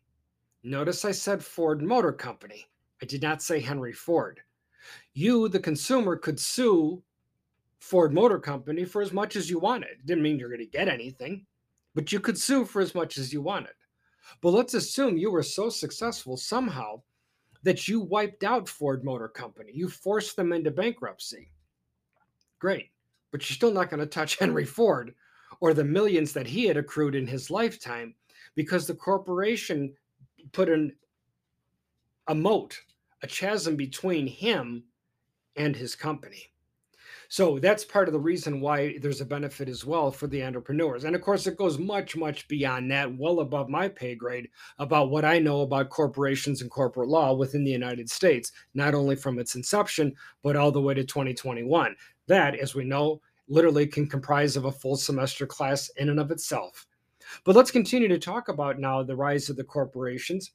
Notice 0.63 1.05
I 1.05 1.11
said 1.11 1.43
Ford 1.43 1.81
Motor 1.81 2.13
Company. 2.13 2.65
I 3.01 3.05
did 3.05 3.21
not 3.21 3.41
say 3.41 3.59
Henry 3.59 3.93
Ford. 3.93 4.41
You, 5.13 5.47
the 5.47 5.59
consumer, 5.59 6.15
could 6.15 6.39
sue 6.39 7.03
Ford 7.79 8.13
Motor 8.13 8.39
Company 8.39 8.85
for 8.85 9.01
as 9.01 9.13
much 9.13 9.35
as 9.35 9.49
you 9.49 9.59
wanted. 9.59 10.05
Didn't 10.05 10.23
mean 10.23 10.39
you're 10.39 10.49
going 10.49 10.59
to 10.59 10.65
get 10.65 10.87
anything 10.87 11.45
but 11.99 12.13
you 12.13 12.21
could 12.21 12.37
sue 12.37 12.63
for 12.63 12.81
as 12.81 12.95
much 12.95 13.17
as 13.17 13.33
you 13.33 13.41
wanted. 13.41 13.73
But 14.41 14.51
let's 14.51 14.73
assume 14.73 15.17
you 15.17 15.31
were 15.31 15.43
so 15.43 15.67
successful 15.67 16.37
somehow 16.37 17.01
that 17.63 17.89
you 17.89 17.99
wiped 17.99 18.45
out 18.45 18.69
Ford 18.69 19.03
Motor 19.03 19.27
Company. 19.27 19.73
You 19.75 19.89
forced 19.89 20.37
them 20.37 20.53
into 20.53 20.71
bankruptcy. 20.71 21.51
Great. 22.57 22.91
But 23.33 23.41
you're 23.41 23.55
still 23.55 23.73
not 23.73 23.89
going 23.89 23.99
to 23.99 24.05
touch 24.05 24.37
Henry 24.39 24.63
Ford 24.63 25.13
or 25.59 25.73
the 25.73 25.83
millions 25.83 26.31
that 26.31 26.47
he 26.47 26.63
had 26.63 26.77
accrued 26.77 27.15
in 27.15 27.27
his 27.27 27.51
lifetime 27.51 28.15
because 28.55 28.87
the 28.87 28.95
corporation 28.95 29.93
put 30.53 30.69
in 30.69 30.93
a 32.29 32.33
moat, 32.33 32.79
a 33.23 33.27
chasm 33.27 33.75
between 33.75 34.25
him 34.25 34.85
and 35.57 35.75
his 35.75 35.97
company. 35.97 36.53
So 37.31 37.59
that's 37.59 37.85
part 37.85 38.07
of 38.07 38.13
the 38.13 38.19
reason 38.19 38.59
why 38.59 38.97
there's 38.97 39.21
a 39.21 39.25
benefit 39.25 39.69
as 39.69 39.85
well 39.85 40.09
for 40.09 40.25
the 40.25 40.43
entrepreneurs. 40.43 41.03
And 41.03 41.15
of 41.15 41.21
course, 41.21 41.45
it 41.45 41.57
goes 41.57 41.77
much, 41.77 42.15
much 42.15 42.47
beyond 42.47 42.89
that, 42.89 43.15
well 43.15 43.41
above 43.41 43.69
my 43.69 43.87
pay 43.87 44.15
grade 44.15 44.49
about 44.79 45.11
what 45.11 45.23
I 45.23 45.37
know 45.37 45.61
about 45.61 45.91
corporations 45.91 46.63
and 46.63 46.71
corporate 46.71 47.07
law 47.07 47.35
within 47.35 47.63
the 47.63 47.69
United 47.69 48.09
States, 48.09 48.51
not 48.73 48.95
only 48.95 49.15
from 49.15 49.37
its 49.37 49.53
inception, 49.53 50.15
but 50.41 50.55
all 50.55 50.71
the 50.71 50.81
way 50.81 50.95
to 50.95 51.03
2021. 51.03 51.95
That, 52.25 52.55
as 52.55 52.73
we 52.73 52.83
know, 52.83 53.21
literally 53.47 53.85
can 53.85 54.09
comprise 54.09 54.55
of 54.55 54.65
a 54.65 54.71
full 54.71 54.97
semester 54.97 55.45
class 55.45 55.87
in 55.97 56.09
and 56.09 56.19
of 56.19 56.31
itself. 56.31 56.87
But 57.43 57.55
let's 57.55 57.69
continue 57.69 58.07
to 58.07 58.17
talk 58.17 58.49
about 58.49 58.79
now 58.79 59.03
the 59.03 59.15
rise 59.15 59.51
of 59.51 59.55
the 59.55 59.63
corporations 59.63 60.53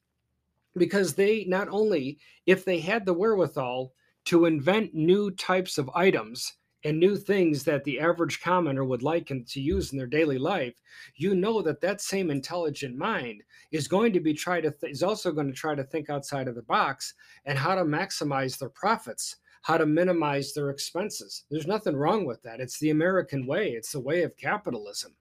because 0.76 1.14
they 1.14 1.44
not 1.44 1.68
only, 1.68 2.18
if 2.46 2.64
they 2.64 2.80
had 2.80 3.06
the 3.06 3.14
wherewithal 3.14 3.92
to 4.24 4.46
invent 4.46 4.92
new 4.92 5.30
types 5.30 5.78
of 5.78 5.88
items 5.94 6.54
and 6.84 7.00
new 7.00 7.16
things 7.16 7.64
that 7.64 7.82
the 7.84 7.98
average 7.98 8.40
commenter 8.40 8.86
would 8.86 9.02
like 9.02 9.26
to 9.28 9.60
use 9.60 9.90
in 9.90 9.98
their 9.98 10.06
daily 10.06 10.38
life, 10.38 10.74
you 11.16 11.34
know 11.34 11.62
that 11.62 11.80
that 11.80 12.00
same 12.00 12.30
intelligent 12.30 12.96
mind 12.96 13.42
is 13.72 13.88
going 13.88 14.12
to 14.12 14.20
be 14.20 14.34
try 14.34 14.60
to 14.60 14.70
th- 14.70 14.92
is 14.92 15.02
also 15.02 15.32
going 15.32 15.46
to 15.46 15.52
try 15.52 15.74
to 15.74 15.84
think 15.84 16.10
outside 16.10 16.46
of 16.46 16.54
the 16.54 16.62
box 16.62 17.14
and 17.46 17.58
how 17.58 17.74
to 17.74 17.84
maximize 17.84 18.58
their 18.58 18.68
profits, 18.68 19.36
how 19.62 19.78
to 19.78 19.86
minimize 19.86 20.52
their 20.52 20.68
expenses. 20.70 21.44
There's 21.50 21.66
nothing 21.66 21.96
wrong 21.96 22.26
with 22.26 22.42
that. 22.42 22.60
It's 22.60 22.78
the 22.78 22.90
American 22.90 23.46
way. 23.46 23.70
It's 23.70 23.92
the 23.92 24.00
way 24.00 24.22
of 24.22 24.36
capitalism. 24.36 25.14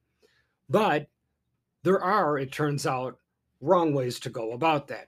But 0.69 1.07
there 1.83 2.01
are, 2.03 2.37
it 2.37 2.51
turns 2.51 2.85
out, 2.85 3.17
wrong 3.61 3.93
ways 3.93 4.19
to 4.19 4.29
go 4.29 4.51
about 4.51 4.87
that. 4.89 5.07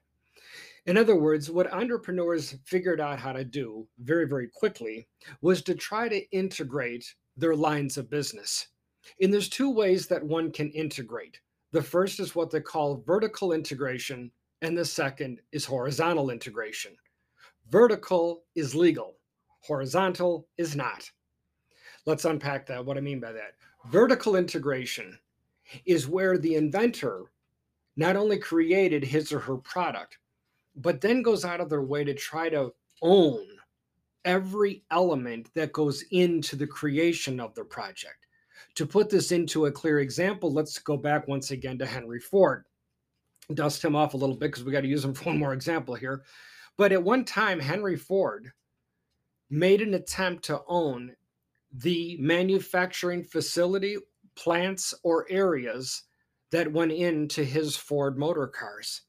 In 0.86 0.98
other 0.98 1.16
words, 1.16 1.50
what 1.50 1.74
entrepreneurs 1.74 2.56
figured 2.64 3.02
out 3.02 3.20
how 3.20 3.34
to 3.34 3.44
do 3.44 3.88
very, 4.00 4.28
very 4.28 4.48
quickly 4.48 5.08
was 5.42 5.64
to 5.64 5.74
try 5.74 6.08
to 6.08 6.30
integrate 6.30 7.16
their 7.38 7.56
lines 7.56 7.98
of 7.98 8.10
business. 8.10 8.68
And 9.20 9.34
there's 9.34 9.50
two 9.50 9.72
ways 9.72 10.08
that 10.08 10.24
one 10.24 10.52
can 10.52 10.70
integrate. 10.72 11.40
The 11.72 11.82
first 11.82 12.20
is 12.20 12.36
what 12.36 12.52
they 12.52 12.62
call 12.62 13.04
vertical 13.06 13.52
integration, 13.52 14.32
and 14.62 14.78
the 14.78 14.86
second 14.86 15.42
is 15.52 15.66
horizontal 15.66 16.30
integration. 16.30 16.96
Vertical 17.70 18.44
is 18.54 18.76
legal, 18.76 19.18
horizontal 19.62 20.48
is 20.58 20.76
not. 20.76 21.10
Let's 22.06 22.26
unpack 22.26 22.68
that, 22.68 22.86
what 22.86 22.98
I 22.98 23.02
mean 23.02 23.20
by 23.20 23.32
that. 23.32 23.56
Vertical 23.90 24.36
integration 24.36 25.18
is 25.86 26.08
where 26.08 26.38
the 26.38 26.56
inventor 26.56 27.32
not 27.98 28.16
only 28.16 28.38
created 28.38 29.04
his 29.04 29.32
or 29.32 29.40
her 29.40 29.58
product, 29.58 30.20
but 30.76 31.02
then 31.02 31.22
goes 31.22 31.46
out 31.46 31.62
of 31.62 31.70
their 31.70 31.84
way 31.84 32.04
to 32.04 32.14
try 32.14 32.50
to 32.50 32.72
own 33.02 33.46
every 34.26 34.84
element 34.92 35.50
that 35.54 35.72
goes 35.72 36.04
into 36.12 36.56
the 36.56 36.68
creation 36.68 37.40
of 37.40 37.54
the 37.56 37.64
project. 37.64 38.26
To 38.76 38.86
put 38.86 39.10
this 39.10 39.32
into 39.32 39.68
a 39.68 39.72
clear 39.72 40.00
example, 40.00 40.52
let's 40.52 40.80
go 40.80 40.98
back 40.98 41.28
once 41.28 41.52
again 41.52 41.78
to 41.78 41.86
Henry 41.86 42.20
Ford. 42.20 42.66
Dust 43.54 43.84
him 43.84 43.96
off 43.96 44.16
a 44.16 44.18
little 44.18 44.36
bit 44.36 44.52
because 44.52 44.64
we 44.64 44.72
got 44.72 44.82
to 44.82 44.88
use 44.88 45.06
him 45.06 45.14
for 45.16 45.26
one 45.26 45.40
more 45.40 45.54
example 45.54 45.96
here. 45.96 46.24
But 46.78 46.92
at 46.92 47.04
one 47.04 47.24
time, 47.24 47.60
Henry 47.60 47.96
Ford 47.96 48.52
made 49.50 49.82
an 49.82 49.94
attempt 49.94 50.44
to 50.46 50.62
own 50.68 51.16
the 51.72 52.18
manufacturing 52.20 53.24
facility, 53.24 53.98
plants, 54.36 54.94
or 55.04 55.26
areas 55.30 56.04
that 56.52 56.72
went 56.72 56.92
into 56.92 57.44
his 57.44 57.78
Ford 57.78 58.18
motor 58.18 58.48
cars. 58.48 59.02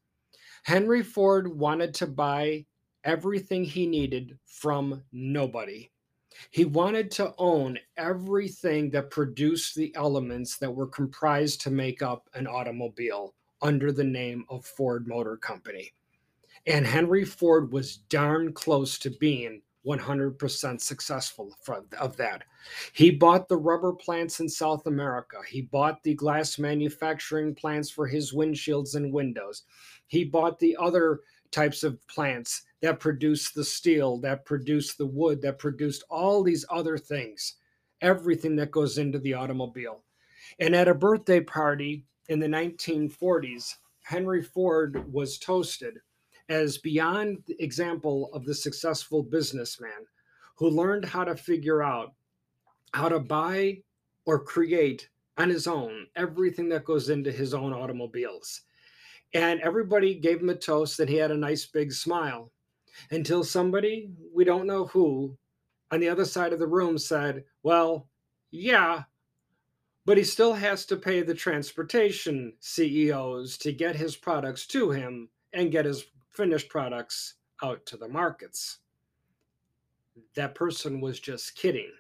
Henry 0.67 1.01
Ford 1.01 1.47
wanted 1.47 1.95
to 1.95 2.09
buy 2.09 2.67
everything 3.05 3.63
he 3.63 3.87
needed 3.87 4.37
from 4.47 5.01
nobody. 5.13 5.89
He 6.51 6.65
wanted 6.65 7.09
to 7.13 7.33
own 7.39 7.79
everything 7.97 8.91
that 8.91 9.13
produced 9.13 9.77
the 9.77 9.95
elements 9.95 10.57
that 10.57 10.75
were 10.75 10.89
comprised 10.89 11.61
to 11.61 11.71
make 11.71 12.03
up 12.03 12.29
an 12.35 12.49
automobile 12.49 13.37
under 13.63 13.93
the 13.93 14.03
name 14.03 14.45
of 14.49 14.65
Ford 14.65 15.07
Motor 15.07 15.37
Company. 15.37 15.93
And 16.67 16.85
Henry 16.85 17.25
Ford 17.25 17.71
was 17.71 17.99
darn 17.99 18.53
close 18.53 18.99
to 18.99 19.11
being 19.11 19.63
100% 19.87 20.81
successful 20.81 21.57
of 22.01 22.17
that. 22.17 22.43
He 22.93 23.13
bought 23.13 23.49
the 23.49 23.57
rubber 23.57 23.93
plants 23.93 24.41
in 24.41 24.49
South 24.49 24.89
America. 24.89 25.37
He 25.49 25.63
bought 25.63 26.03
the 26.03 26.15
glass 26.15 26.59
manufacturing 26.59 27.55
plants 27.55 27.89
for 27.89 28.09
his 28.09 28.33
windshields 28.33 28.97
and 28.97 29.13
windows. 29.13 29.63
He 30.07 30.25
bought 30.25 30.59
the 30.59 30.77
other 30.79 31.21
types 31.51 31.83
of 31.83 32.05
plants 32.09 32.63
that 32.83 33.01
produce 33.01 33.51
the 33.51 33.65
steel, 33.65 34.19
that 34.19 34.45
produce 34.45 34.95
the 34.95 35.07
wood, 35.07 35.41
that 35.43 35.59
produced 35.59 36.05
all 36.11 36.43
these 36.43 36.65
other 36.71 36.99
things, 36.99 37.55
everything 38.03 38.57
that 38.57 38.71
goes 38.71 38.99
into 38.99 39.19
the 39.19 39.35
automobile. 39.35 40.03
And 40.61 40.75
at 40.75 40.89
a 40.89 40.95
birthday 40.95 41.41
party 41.41 42.05
in 42.29 42.41
the 42.41 42.47
1940s, 42.47 43.75
Henry 44.03 44.43
Ford 44.43 45.13
was 45.13 45.39
toasted 45.39 45.99
as 46.49 46.79
beyond 46.79 47.39
example 47.59 48.31
of 48.33 48.45
the 48.45 48.55
successful 48.55 49.23
businessman 49.23 50.07
who 50.57 50.71
learned 50.71 51.05
how 51.05 51.25
to 51.25 51.37
figure 51.37 51.83
out 51.83 52.15
how 52.93 53.09
to 53.09 53.19
buy 53.19 53.79
or 54.25 54.39
create 54.39 55.09
on 55.39 55.49
his 55.49 55.67
own 55.67 56.07
everything 56.17 56.69
that 56.69 56.85
goes 56.85 57.11
into 57.11 57.33
his 57.33 57.53
own 57.53 57.73
automobiles. 57.73 58.63
And 59.35 59.61
everybody 59.61 60.15
gave 60.15 60.41
him 60.41 60.49
a 60.49 60.55
toast 60.55 60.97
that 60.99 61.09
he 61.09 61.17
had 61.17 61.31
a 61.31 61.37
nice 61.37 61.67
big 61.67 61.93
smile 61.93 62.53
until 63.11 63.45
somebody, 63.45 64.11
we 64.35 64.45
don't 64.45 64.67
know 64.67 64.87
who, 64.87 65.37
on 65.91 66.01
the 66.01 66.09
other 66.09 66.25
side 66.25 66.53
of 66.53 66.59
the 66.59 66.67
room 66.67 66.99
said, 66.99 67.45
Well, 67.63 68.09
yeah, 68.51 69.05
but 70.05 70.17
he 70.17 70.25
still 70.25 70.55
has 70.55 70.87
to 70.87 70.97
pay 70.97 71.23
the 71.23 71.35
transportation 71.35 72.55
CEOs 72.61 73.59
to 73.59 73.73
get 73.73 73.97
his 73.97 74.17
products 74.17 74.67
to 74.69 74.91
him 74.91 75.29
and 75.53 75.73
get 75.73 75.85
his 75.85 76.05
finished 76.31 76.69
products 76.69 77.35
out 77.63 77.85
to 77.87 77.97
the 77.97 78.09
markets. 78.09 78.79
That 80.35 80.55
person 80.55 81.01
was 81.01 81.19
just 81.19 81.57
kidding. 81.57 81.91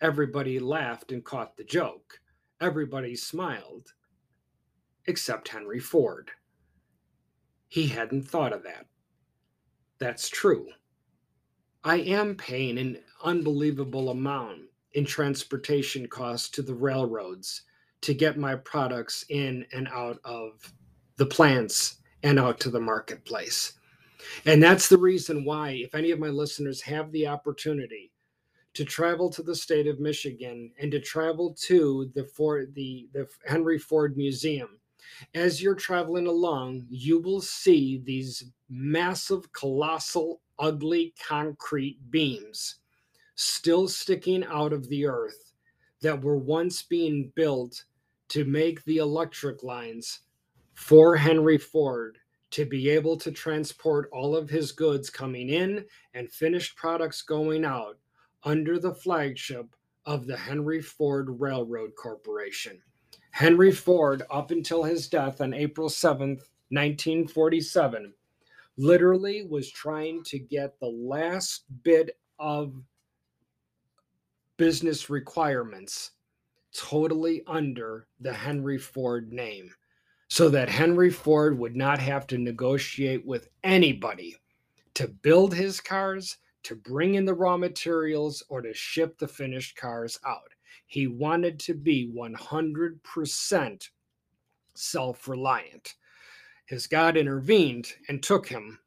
Everybody 0.00 0.58
laughed 0.58 1.12
and 1.12 1.24
caught 1.24 1.56
the 1.56 1.64
joke. 1.64 2.20
Everybody 2.60 3.14
smiled, 3.14 3.92
except 5.06 5.48
Henry 5.48 5.80
Ford. 5.80 6.30
He 7.74 7.88
hadn't 7.88 8.28
thought 8.28 8.52
of 8.52 8.62
that. 8.62 8.86
That's 9.98 10.28
true. 10.28 10.68
I 11.82 11.96
am 11.96 12.36
paying 12.36 12.78
an 12.78 13.00
unbelievable 13.24 14.10
amount 14.10 14.60
in 14.92 15.04
transportation 15.04 16.06
costs 16.06 16.50
to 16.50 16.62
the 16.62 16.72
railroads 16.72 17.62
to 18.02 18.14
get 18.14 18.38
my 18.38 18.54
products 18.54 19.24
in 19.28 19.66
and 19.72 19.88
out 19.88 20.20
of 20.24 20.72
the 21.16 21.26
plants 21.26 21.96
and 22.22 22.38
out 22.38 22.60
to 22.60 22.70
the 22.70 22.78
marketplace. 22.78 23.72
And 24.46 24.62
that's 24.62 24.88
the 24.88 24.96
reason 24.96 25.44
why, 25.44 25.70
if 25.70 25.96
any 25.96 26.12
of 26.12 26.20
my 26.20 26.28
listeners 26.28 26.80
have 26.82 27.10
the 27.10 27.26
opportunity 27.26 28.12
to 28.74 28.84
travel 28.84 29.28
to 29.30 29.42
the 29.42 29.56
state 29.56 29.88
of 29.88 29.98
Michigan 29.98 30.70
and 30.78 30.92
to 30.92 31.00
travel 31.00 31.52
to 31.62 32.08
the 32.14 32.22
Ford, 32.22 32.72
the, 32.76 33.08
the 33.12 33.26
Henry 33.44 33.80
Ford 33.80 34.16
Museum, 34.16 34.78
as 35.34 35.62
you're 35.62 35.74
traveling 35.74 36.26
along, 36.26 36.86
you 36.88 37.18
will 37.18 37.40
see 37.40 38.02
these 38.04 38.44
massive, 38.68 39.52
colossal, 39.52 40.40
ugly 40.58 41.14
concrete 41.26 41.98
beams 42.10 42.76
still 43.36 43.88
sticking 43.88 44.44
out 44.44 44.72
of 44.72 44.88
the 44.88 45.06
earth 45.06 45.52
that 46.00 46.22
were 46.22 46.38
once 46.38 46.82
being 46.82 47.32
built 47.34 47.84
to 48.28 48.44
make 48.44 48.84
the 48.84 48.98
electric 48.98 49.62
lines 49.62 50.20
for 50.74 51.16
Henry 51.16 51.58
Ford 51.58 52.18
to 52.50 52.64
be 52.64 52.88
able 52.88 53.16
to 53.16 53.32
transport 53.32 54.08
all 54.12 54.36
of 54.36 54.48
his 54.48 54.70
goods 54.70 55.10
coming 55.10 55.48
in 55.48 55.84
and 56.14 56.30
finished 56.30 56.76
products 56.76 57.22
going 57.22 57.64
out 57.64 57.98
under 58.44 58.78
the 58.78 58.94
flagship 58.94 59.66
of 60.06 60.26
the 60.26 60.36
Henry 60.36 60.80
Ford 60.80 61.40
Railroad 61.40 61.92
Corporation. 61.96 62.80
Henry 63.34 63.72
Ford, 63.72 64.22
up 64.30 64.52
until 64.52 64.84
his 64.84 65.08
death 65.08 65.40
on 65.40 65.52
April 65.52 65.88
7th, 65.88 66.46
1947, 66.70 68.14
literally 68.76 69.44
was 69.50 69.72
trying 69.72 70.22
to 70.22 70.38
get 70.38 70.78
the 70.78 70.86
last 70.86 71.64
bit 71.82 72.16
of 72.38 72.72
business 74.56 75.10
requirements 75.10 76.12
totally 76.72 77.42
under 77.48 78.06
the 78.20 78.32
Henry 78.32 78.78
Ford 78.78 79.32
name 79.32 79.68
so 80.28 80.48
that 80.50 80.68
Henry 80.68 81.10
Ford 81.10 81.58
would 81.58 81.74
not 81.74 81.98
have 81.98 82.28
to 82.28 82.38
negotiate 82.38 83.26
with 83.26 83.48
anybody 83.64 84.36
to 84.94 85.08
build 85.08 85.52
his 85.52 85.80
cars, 85.80 86.36
to 86.62 86.76
bring 86.76 87.16
in 87.16 87.24
the 87.24 87.34
raw 87.34 87.56
materials, 87.56 88.44
or 88.48 88.62
to 88.62 88.72
ship 88.72 89.18
the 89.18 89.26
finished 89.26 89.74
cars 89.74 90.20
out. 90.24 90.53
He 90.86 91.06
wanted 91.06 91.58
to 91.60 91.74
be 91.74 92.12
100% 92.14 93.88
self 94.74 95.28
reliant. 95.28 95.94
His 96.66 96.86
God 96.86 97.16
intervened 97.16 97.92
and 98.08 98.22
took 98.22 98.46
him 98.46 98.78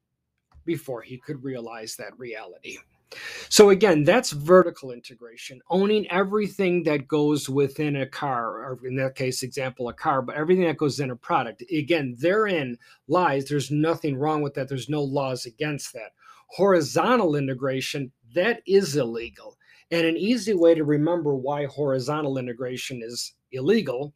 before 0.66 1.02
he 1.02 1.18
could 1.18 1.44
realize 1.44 1.96
that 1.96 2.18
reality. 2.18 2.78
So 3.50 3.70
again, 3.70 4.04
that's 4.04 4.32
vertical 4.32 4.92
integration, 4.92 5.62
owning 5.70 6.10
everything 6.12 6.84
that 6.84 7.08
goes 7.08 7.48
within 7.48 7.96
a 7.98 8.06
car, 8.06 8.66
or 8.66 8.80
in 8.86 8.96
that 8.98 9.16
case, 9.16 9.44
example, 9.44 9.88
a 9.88 9.94
car, 9.94 10.22
but 10.22 10.36
everything 10.36 10.66
that 10.66 10.78
goes 10.78 11.00
in 11.00 11.12
a 11.12 11.16
product. 11.16 11.64
Again, 11.72 12.16
therein 12.20 12.78
lies, 13.08 13.46
there's 13.46 13.72
nothing 13.72 14.18
wrong 14.18 14.42
with 14.42 14.54
that. 14.56 14.68
There's 14.68 14.90
no 14.90 15.02
laws 15.02 15.46
against 15.46 15.94
that. 15.94 16.12
Horizontal 16.48 17.36
integration, 17.36 18.12
that 18.34 18.62
is 18.68 18.98
illegal. 18.98 19.58
And 19.92 20.06
an 20.06 20.18
easy 20.18 20.54
way 20.54 20.76
to 20.76 20.84
remember 20.84 21.36
why 21.36 21.66
horizontal 21.66 22.38
integration 22.38 23.02
is 23.02 23.34
illegal 23.52 24.14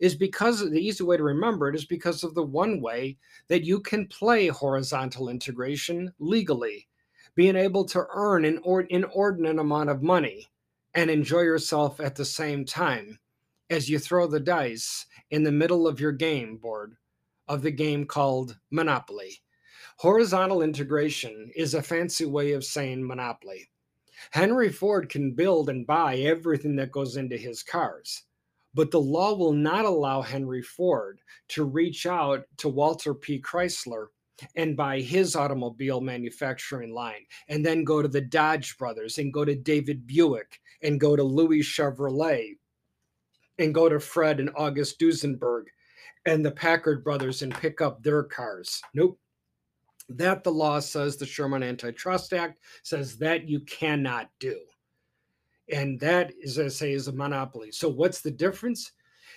is 0.00 0.14
because 0.14 0.60
the 0.60 0.78
easy 0.78 1.02
way 1.02 1.16
to 1.16 1.22
remember 1.22 1.68
it 1.68 1.74
is 1.74 1.86
because 1.86 2.24
of 2.24 2.34
the 2.34 2.42
one 2.42 2.80
way 2.80 3.16
that 3.48 3.64
you 3.64 3.80
can 3.80 4.06
play 4.06 4.48
horizontal 4.48 5.28
integration 5.28 6.12
legally 6.18 6.86
being 7.34 7.56
able 7.56 7.84
to 7.84 8.06
earn 8.14 8.44
an 8.44 8.60
inordinate 8.90 9.58
amount 9.58 9.90
of 9.90 10.02
money 10.02 10.48
and 10.94 11.10
enjoy 11.10 11.40
yourself 11.40 12.00
at 12.00 12.14
the 12.14 12.24
same 12.24 12.64
time 12.64 13.18
as 13.70 13.88
you 13.88 13.98
throw 13.98 14.26
the 14.26 14.38
dice 14.38 15.06
in 15.30 15.42
the 15.42 15.50
middle 15.50 15.88
of 15.88 15.98
your 15.98 16.12
game 16.12 16.56
board 16.56 16.94
of 17.48 17.62
the 17.62 17.70
game 17.70 18.06
called 18.06 18.56
Monopoly. 18.70 19.40
Horizontal 19.98 20.62
integration 20.62 21.50
is 21.56 21.74
a 21.74 21.82
fancy 21.82 22.24
way 22.24 22.52
of 22.52 22.64
saying 22.64 23.04
monopoly. 23.06 23.68
Henry 24.30 24.70
Ford 24.70 25.08
can 25.08 25.32
build 25.32 25.68
and 25.68 25.86
buy 25.86 26.16
everything 26.16 26.76
that 26.76 26.92
goes 26.92 27.16
into 27.16 27.36
his 27.36 27.62
cars, 27.62 28.24
but 28.74 28.90
the 28.90 29.00
law 29.00 29.34
will 29.34 29.52
not 29.52 29.84
allow 29.84 30.22
Henry 30.22 30.62
Ford 30.62 31.20
to 31.48 31.64
reach 31.64 32.06
out 32.06 32.44
to 32.58 32.68
Walter 32.68 33.14
P. 33.14 33.40
Chrysler 33.40 34.06
and 34.56 34.76
buy 34.76 35.00
his 35.00 35.36
automobile 35.36 36.00
manufacturing 36.00 36.92
line, 36.92 37.24
and 37.48 37.64
then 37.64 37.84
go 37.84 38.02
to 38.02 38.08
the 38.08 38.20
Dodge 38.20 38.76
brothers 38.78 39.18
and 39.18 39.32
go 39.32 39.44
to 39.44 39.54
David 39.54 40.06
Buick 40.06 40.60
and 40.82 41.00
go 41.00 41.14
to 41.14 41.22
Louis 41.22 41.60
Chevrolet 41.60 42.58
and 43.58 43.74
go 43.74 43.88
to 43.88 44.00
Fred 44.00 44.40
and 44.40 44.50
August 44.56 44.98
Duesenberg 44.98 45.64
and 46.26 46.44
the 46.44 46.50
Packard 46.50 47.04
brothers 47.04 47.42
and 47.42 47.54
pick 47.54 47.80
up 47.80 48.02
their 48.02 48.24
cars. 48.24 48.82
Nope. 48.94 49.18
That 50.08 50.44
the 50.44 50.52
law 50.52 50.80
says, 50.80 51.16
the 51.16 51.26
Sherman 51.26 51.62
Antitrust 51.62 52.32
Act 52.32 52.60
says 52.82 53.16
that 53.18 53.48
you 53.48 53.60
cannot 53.60 54.28
do. 54.38 54.60
And 55.72 55.98
that, 56.00 56.32
as 56.44 56.58
I 56.58 56.68
say, 56.68 56.92
is 56.92 57.08
a 57.08 57.12
monopoly. 57.12 57.72
So, 57.72 57.88
what's 57.88 58.20
the 58.20 58.30
difference? 58.30 58.92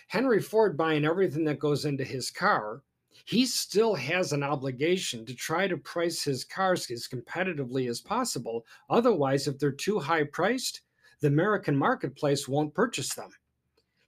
Henry 0.09 0.41
Ford 0.41 0.77
buying 0.77 1.05
everything 1.05 1.45
that 1.45 1.59
goes 1.59 1.85
into 1.85 2.03
his 2.03 2.29
car 2.29 2.83
he 3.25 3.45
still 3.45 3.93
has 3.95 4.31
an 4.31 4.41
obligation 4.41 5.25
to 5.25 5.35
try 5.35 5.67
to 5.67 5.77
price 5.77 6.23
his 6.23 6.45
cars 6.45 6.89
as 6.89 7.09
competitively 7.09 7.89
as 7.89 7.99
possible. 7.99 8.65
Otherwise, 8.89 9.47
if 9.47 9.59
they're 9.59 9.71
too 9.71 9.99
high 9.99 10.23
priced, 10.23 10.81
the 11.19 11.27
American 11.27 11.75
marketplace 11.75 12.47
won't 12.47 12.73
purchase 12.73 13.13
them. 13.15 13.29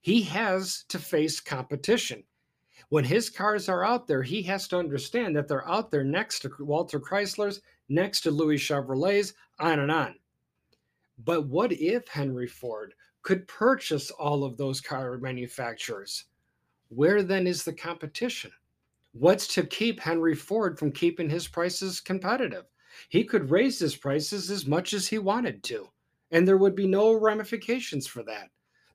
He 0.00 0.22
has 0.22 0.84
to 0.88 0.98
face 0.98 1.38
competition. 1.38 2.24
When 2.90 3.04
his 3.04 3.30
cars 3.30 3.68
are 3.68 3.84
out 3.84 4.08
there, 4.08 4.22
he 4.22 4.42
has 4.42 4.66
to 4.68 4.76
understand 4.76 5.36
that 5.36 5.46
they're 5.46 5.68
out 5.68 5.92
there 5.92 6.02
next 6.02 6.40
to 6.40 6.50
Walter 6.58 6.98
Chrysler's, 6.98 7.60
next 7.88 8.22
to 8.22 8.32
Louis 8.32 8.58
Chevrolet's, 8.58 9.32
on 9.60 9.78
and 9.78 9.92
on. 9.92 10.16
But 11.24 11.46
what 11.46 11.70
if 11.70 12.08
Henry 12.08 12.48
Ford 12.48 12.94
could 13.22 13.46
purchase 13.46 14.10
all 14.10 14.42
of 14.42 14.56
those 14.56 14.80
car 14.80 15.18
manufacturers? 15.18 16.24
Where 16.88 17.22
then 17.22 17.46
is 17.46 17.62
the 17.62 17.72
competition? 17.72 18.50
What's 19.12 19.46
to 19.54 19.64
keep 19.64 20.00
Henry 20.00 20.34
Ford 20.34 20.76
from 20.76 20.90
keeping 20.90 21.30
his 21.30 21.46
prices 21.46 22.00
competitive? 22.00 22.64
He 23.08 23.22
could 23.22 23.50
raise 23.50 23.78
his 23.78 23.94
prices 23.94 24.50
as 24.50 24.66
much 24.66 24.94
as 24.94 25.06
he 25.06 25.18
wanted 25.18 25.62
to, 25.64 25.90
and 26.32 26.46
there 26.46 26.58
would 26.58 26.74
be 26.74 26.88
no 26.88 27.12
ramifications 27.12 28.08
for 28.08 28.24
that. 28.24 28.50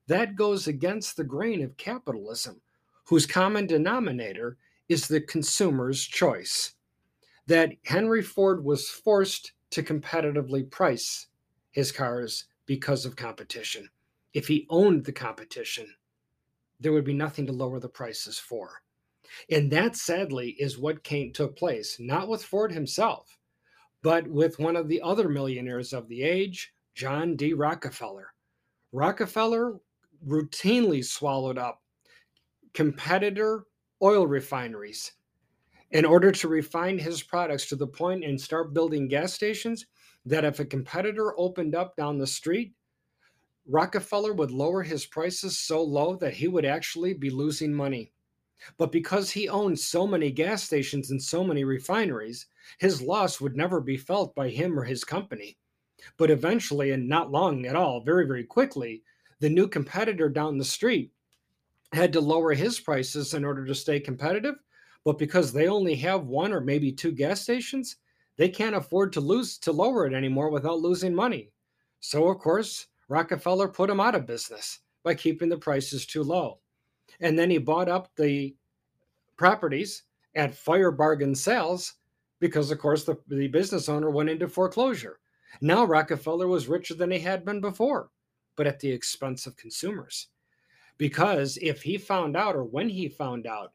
That 0.06 0.36
goes 0.36 0.68
against 0.68 1.16
the 1.16 1.24
grain 1.24 1.62
of 1.62 1.78
capitalism, 1.78 2.60
whose 3.06 3.26
common 3.26 3.66
denominator 3.66 4.56
is 4.88 5.08
the 5.08 5.20
consumer's 5.20 6.04
choice. 6.04 6.74
That 7.46 7.72
Henry 7.84 8.22
Ford 8.22 8.64
was 8.64 8.88
forced 8.88 9.52
to 9.70 9.82
competitively 9.82 10.68
price 10.70 11.28
his 11.70 11.92
cars 11.92 12.46
because 12.66 13.06
of 13.06 13.16
competition. 13.16 13.88
If 14.34 14.48
he 14.48 14.66
owned 14.70 15.04
the 15.04 15.12
competition, 15.12 15.86
there 16.80 16.92
would 16.92 17.04
be 17.04 17.14
nothing 17.14 17.46
to 17.46 17.52
lower 17.52 17.80
the 17.80 17.88
prices 17.88 18.38
for. 18.38 18.82
And 19.50 19.70
that 19.72 19.96
sadly 19.96 20.50
is 20.58 20.78
what 20.78 21.02
came, 21.02 21.32
took 21.32 21.56
place, 21.56 21.96
not 21.98 22.28
with 22.28 22.44
Ford 22.44 22.72
himself, 22.72 23.38
but 24.02 24.26
with 24.28 24.58
one 24.58 24.76
of 24.76 24.88
the 24.88 25.00
other 25.02 25.28
millionaires 25.28 25.92
of 25.92 26.08
the 26.08 26.22
age, 26.22 26.72
John 26.94 27.36
D. 27.36 27.52
Rockefeller. 27.54 28.32
Rockefeller 28.92 29.74
routinely 30.26 31.04
swallowed 31.04 31.58
up 31.58 31.82
competitor 32.76 33.64
oil 34.02 34.26
refineries 34.26 35.12
in 35.92 36.04
order 36.04 36.30
to 36.30 36.46
refine 36.46 36.98
his 36.98 37.22
products 37.22 37.66
to 37.66 37.74
the 37.74 37.86
point 37.86 38.22
and 38.22 38.38
start 38.38 38.74
building 38.74 39.08
gas 39.08 39.32
stations 39.32 39.86
that 40.26 40.44
if 40.44 40.60
a 40.60 40.64
competitor 40.64 41.32
opened 41.40 41.74
up 41.74 41.96
down 41.96 42.18
the 42.18 42.26
street, 42.26 42.74
Rockefeller 43.66 44.34
would 44.34 44.50
lower 44.50 44.82
his 44.82 45.06
prices 45.06 45.58
so 45.58 45.82
low 45.82 46.16
that 46.16 46.34
he 46.34 46.48
would 46.48 46.66
actually 46.66 47.14
be 47.14 47.30
losing 47.30 47.72
money. 47.72 48.12
But 48.76 48.92
because 48.92 49.30
he 49.30 49.48
owned 49.48 49.78
so 49.78 50.06
many 50.06 50.30
gas 50.30 50.62
stations 50.62 51.10
and 51.10 51.22
so 51.22 51.42
many 51.42 51.64
refineries, 51.64 52.46
his 52.78 53.00
loss 53.00 53.40
would 53.40 53.56
never 53.56 53.80
be 53.80 53.96
felt 53.96 54.34
by 54.34 54.50
him 54.50 54.78
or 54.78 54.84
his 54.84 55.02
company. 55.02 55.56
But 56.18 56.30
eventually, 56.30 56.90
and 56.90 57.08
not 57.08 57.30
long 57.30 57.64
at 57.64 57.74
all, 57.74 58.04
very, 58.04 58.26
very 58.26 58.44
quickly, 58.44 59.02
the 59.40 59.48
new 59.48 59.66
competitor 59.66 60.28
down 60.28 60.58
the 60.58 60.64
street 60.64 61.12
had 61.92 62.12
to 62.12 62.20
lower 62.20 62.52
his 62.52 62.80
prices 62.80 63.34
in 63.34 63.44
order 63.44 63.64
to 63.64 63.74
stay 63.74 64.00
competitive. 64.00 64.56
But 65.04 65.18
because 65.18 65.52
they 65.52 65.68
only 65.68 65.94
have 65.96 66.26
one 66.26 66.52
or 66.52 66.60
maybe 66.60 66.90
two 66.92 67.12
gas 67.12 67.40
stations, 67.42 67.96
they 68.36 68.48
can't 68.48 68.76
afford 68.76 69.12
to 69.12 69.20
lose 69.20 69.58
to 69.58 69.72
lower 69.72 70.06
it 70.06 70.12
anymore 70.12 70.50
without 70.50 70.80
losing 70.80 71.14
money. 71.14 71.50
So 72.00 72.28
of 72.28 72.38
course, 72.38 72.86
Rockefeller 73.08 73.68
put 73.68 73.88
him 73.88 74.00
out 74.00 74.14
of 74.14 74.26
business 74.26 74.80
by 75.04 75.14
keeping 75.14 75.48
the 75.48 75.56
prices 75.56 76.04
too 76.04 76.22
low 76.22 76.58
and 77.20 77.38
then 77.38 77.50
he 77.50 77.58
bought 77.58 77.88
up 77.88 78.14
the 78.16 78.54
properties 79.36 80.04
at 80.34 80.54
fire 80.54 80.90
bargain 80.90 81.34
sales 81.34 81.94
because 82.40 82.70
of 82.70 82.78
course 82.78 83.04
the, 83.04 83.16
the 83.28 83.48
business 83.48 83.88
owner 83.88 84.10
went 84.10 84.30
into 84.30 84.48
foreclosure 84.48 85.18
now 85.60 85.84
rockefeller 85.84 86.48
was 86.48 86.68
richer 86.68 86.94
than 86.94 87.10
he 87.10 87.18
had 87.18 87.44
been 87.44 87.60
before 87.60 88.10
but 88.56 88.66
at 88.66 88.80
the 88.80 88.90
expense 88.90 89.46
of 89.46 89.56
consumers 89.56 90.28
because 90.98 91.58
if 91.62 91.82
he 91.82 91.98
found 91.98 92.36
out 92.36 92.56
or 92.56 92.64
when 92.64 92.88
he 92.88 93.08
found 93.08 93.46
out 93.46 93.72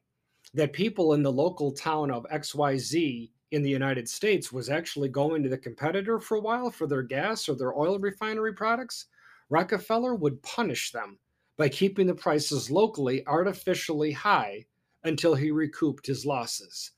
that 0.54 0.74
people 0.74 1.14
in 1.14 1.24
the 1.24 1.32
local 1.32 1.72
town 1.72 2.12
of 2.12 2.26
xyz 2.34 3.30
in 3.52 3.62
the 3.62 3.70
united 3.70 4.08
states 4.08 4.52
was 4.52 4.70
actually 4.70 5.10
going 5.10 5.44
to 5.44 5.50
the 5.50 5.58
competitor 5.58 6.20
for 6.20 6.38
a 6.38 6.42
while 6.42 6.70
for 6.70 6.88
their 6.88 7.04
gas 7.04 7.48
or 7.48 7.56
their 7.56 7.78
oil 7.78 8.00
refinery 8.00 8.54
products 8.54 9.08
rockefeller 9.50 10.16
would 10.16 10.42
punish 10.42 10.92
them 10.92 11.20
by 11.58 11.70
keeping 11.70 12.08
the 12.08 12.16
prices 12.16 12.72
locally 12.72 13.24
artificially 13.28 14.12
high 14.12 14.66
until 15.04 15.36
he 15.36 15.52
recouped 15.52 16.08
his 16.08 16.26
losses. 16.26 16.92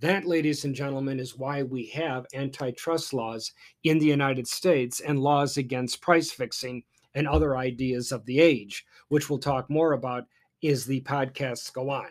That, 0.00 0.26
ladies 0.26 0.64
and 0.64 0.74
gentlemen, 0.74 1.18
is 1.18 1.38
why 1.38 1.62
we 1.62 1.86
have 1.86 2.26
antitrust 2.34 3.12
laws 3.12 3.52
in 3.84 3.98
the 3.98 4.06
United 4.06 4.46
States 4.46 5.00
and 5.00 5.18
laws 5.18 5.56
against 5.56 6.02
price 6.02 6.30
fixing 6.30 6.82
and 7.14 7.26
other 7.26 7.56
ideas 7.56 8.12
of 8.12 8.26
the 8.26 8.40
age, 8.40 8.84
which 9.08 9.28
we'll 9.28 9.38
talk 9.38 9.68
more 9.70 9.92
about 9.92 10.24
as 10.62 10.84
the 10.84 11.00
podcasts 11.02 11.72
go 11.72 11.90
on. 11.90 12.08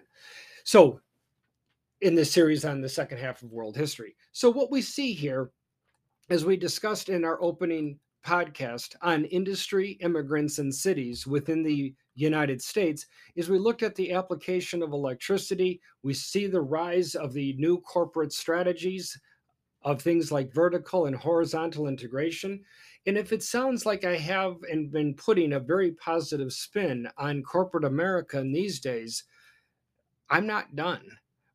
So, 0.64 1.00
in 2.02 2.16
this 2.16 2.32
series 2.32 2.66
on 2.66 2.82
the 2.82 2.90
second 2.90 3.18
half 3.18 3.42
of 3.42 3.52
world 3.52 3.78
history. 3.78 4.16
So, 4.32 4.50
what 4.50 4.72
we 4.72 4.82
see 4.82 5.14
here, 5.14 5.52
as 6.30 6.46
we 6.46 6.58
discussed 6.58 7.10
in 7.10 7.24
our 7.24 7.42
opening 7.42 8.00
podcast 8.26 8.96
on 9.02 9.26
industry, 9.26 9.92
immigrants, 10.02 10.60
and 10.60 10.74
cities 10.74 11.28
within 11.28 11.64
the 11.64 11.94
United 12.16 12.62
States 12.62 13.06
is 13.36 13.50
we 13.50 13.60
looked 13.60 13.84
at 13.84 13.96
the 13.96 14.14
application 14.14 14.82
of 14.82 14.94
electricity. 14.94 15.82
We 16.04 16.14
see 16.14 16.48
the 16.48 16.62
rise 16.62 17.16
of 17.16 17.34
the 17.34 17.54
new 17.58 17.80
corporate 17.82 18.32
strategies 18.32 19.18
of 19.84 20.02
things 20.02 20.32
like 20.32 20.54
vertical 20.54 21.08
and 21.08 21.16
horizontal 21.16 21.88
integration. 21.88 22.64
And 23.06 23.18
if 23.18 23.34
it 23.34 23.44
sounds 23.44 23.86
like 23.86 24.06
I 24.06 24.16
have 24.16 24.58
and 24.72 24.92
been 24.92 25.14
putting 25.14 25.54
a 25.54 25.60
very 25.60 25.92
positive 25.92 26.54
spin 26.54 27.10
on 27.18 27.44
corporate 27.44 27.84
America 27.84 28.40
in 28.40 28.54
these 28.54 28.80
days, 28.80 29.26
I'm 30.30 30.48
not 30.48 30.76
done. 30.76 31.04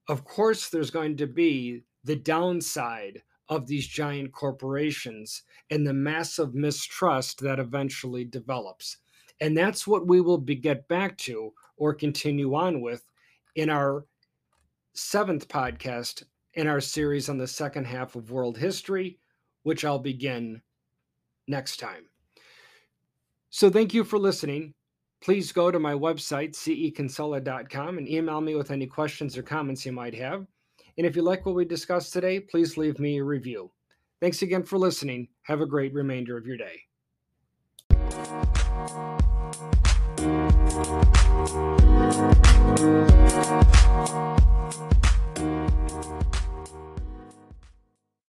Of 0.09 0.25
course, 0.25 0.69
there's 0.69 0.91
going 0.91 1.17
to 1.19 1.27
be 1.27 1.85
the 2.05 2.17
downside 2.17 3.23
of 3.49 3.67
these 3.67 3.87
giant 3.87 4.33
corporations 4.33 5.43
and 5.71 5.87
the 5.87 5.95
massive 5.95 6.55
mistrust 6.55 7.41
that 7.41 7.59
eventually 7.59 8.25
develops. 8.25 8.99
And 9.41 9.57
that's 9.57 9.87
what 9.87 10.07
we 10.07 10.21
will 10.21 10.39
be, 10.39 10.55
get 10.55 10.87
back 10.89 11.17
to 11.19 11.53
or 11.77 11.95
continue 11.95 12.55
on 12.55 12.83
with 12.83 13.05
in 13.55 13.71
our 13.71 14.05
seventh 14.95 15.49
podcast 15.49 16.25
in 16.55 16.67
our 16.67 16.81
series 16.81 17.29
on 17.29 17.39
the 17.39 17.47
second 17.47 17.87
half 17.87 18.17
of 18.17 18.33
world 18.33 18.59
history, 18.59 19.19
which 19.63 19.85
I'll 19.85 19.99
begin 19.99 20.61
next 21.49 21.79
time. 21.79 22.05
So 23.51 23.71
thank 23.71 23.95
you 23.95 24.05
for 24.05 24.19
listening. 24.19 24.75
Please 25.21 25.51
go 25.51 25.71
to 25.71 25.81
my 25.81 25.95
website, 25.95 26.53
ceconsula.com, 26.53 27.99
and 27.99 28.09
email 28.09 28.41
me 28.41 28.55
with 28.55 28.71
any 28.71 28.87
questions 28.87 29.37
or 29.37 29.43
comments 29.43 29.85
you 29.85 29.93
might 29.93 30.15
have. 30.15 30.47
And 30.97 31.07
if 31.07 31.17
you 31.17 31.23
like 31.23 31.47
what 31.47 31.55
we 31.55 31.65
discussed 31.65 32.13
today, 32.13 32.41
please 32.41 32.77
leave 32.77 32.99
me 32.99 33.19
a 33.19 33.25
review. 33.25 33.71
Thanks 34.21 34.43
again 34.43 34.65
for 34.65 34.79
listening. 34.79 35.29
Have 35.43 35.61
a 35.61 35.67
great 35.67 35.95
remainder 35.95 36.37
of 36.37 36.47
your 36.47 36.57
day. 36.57 36.83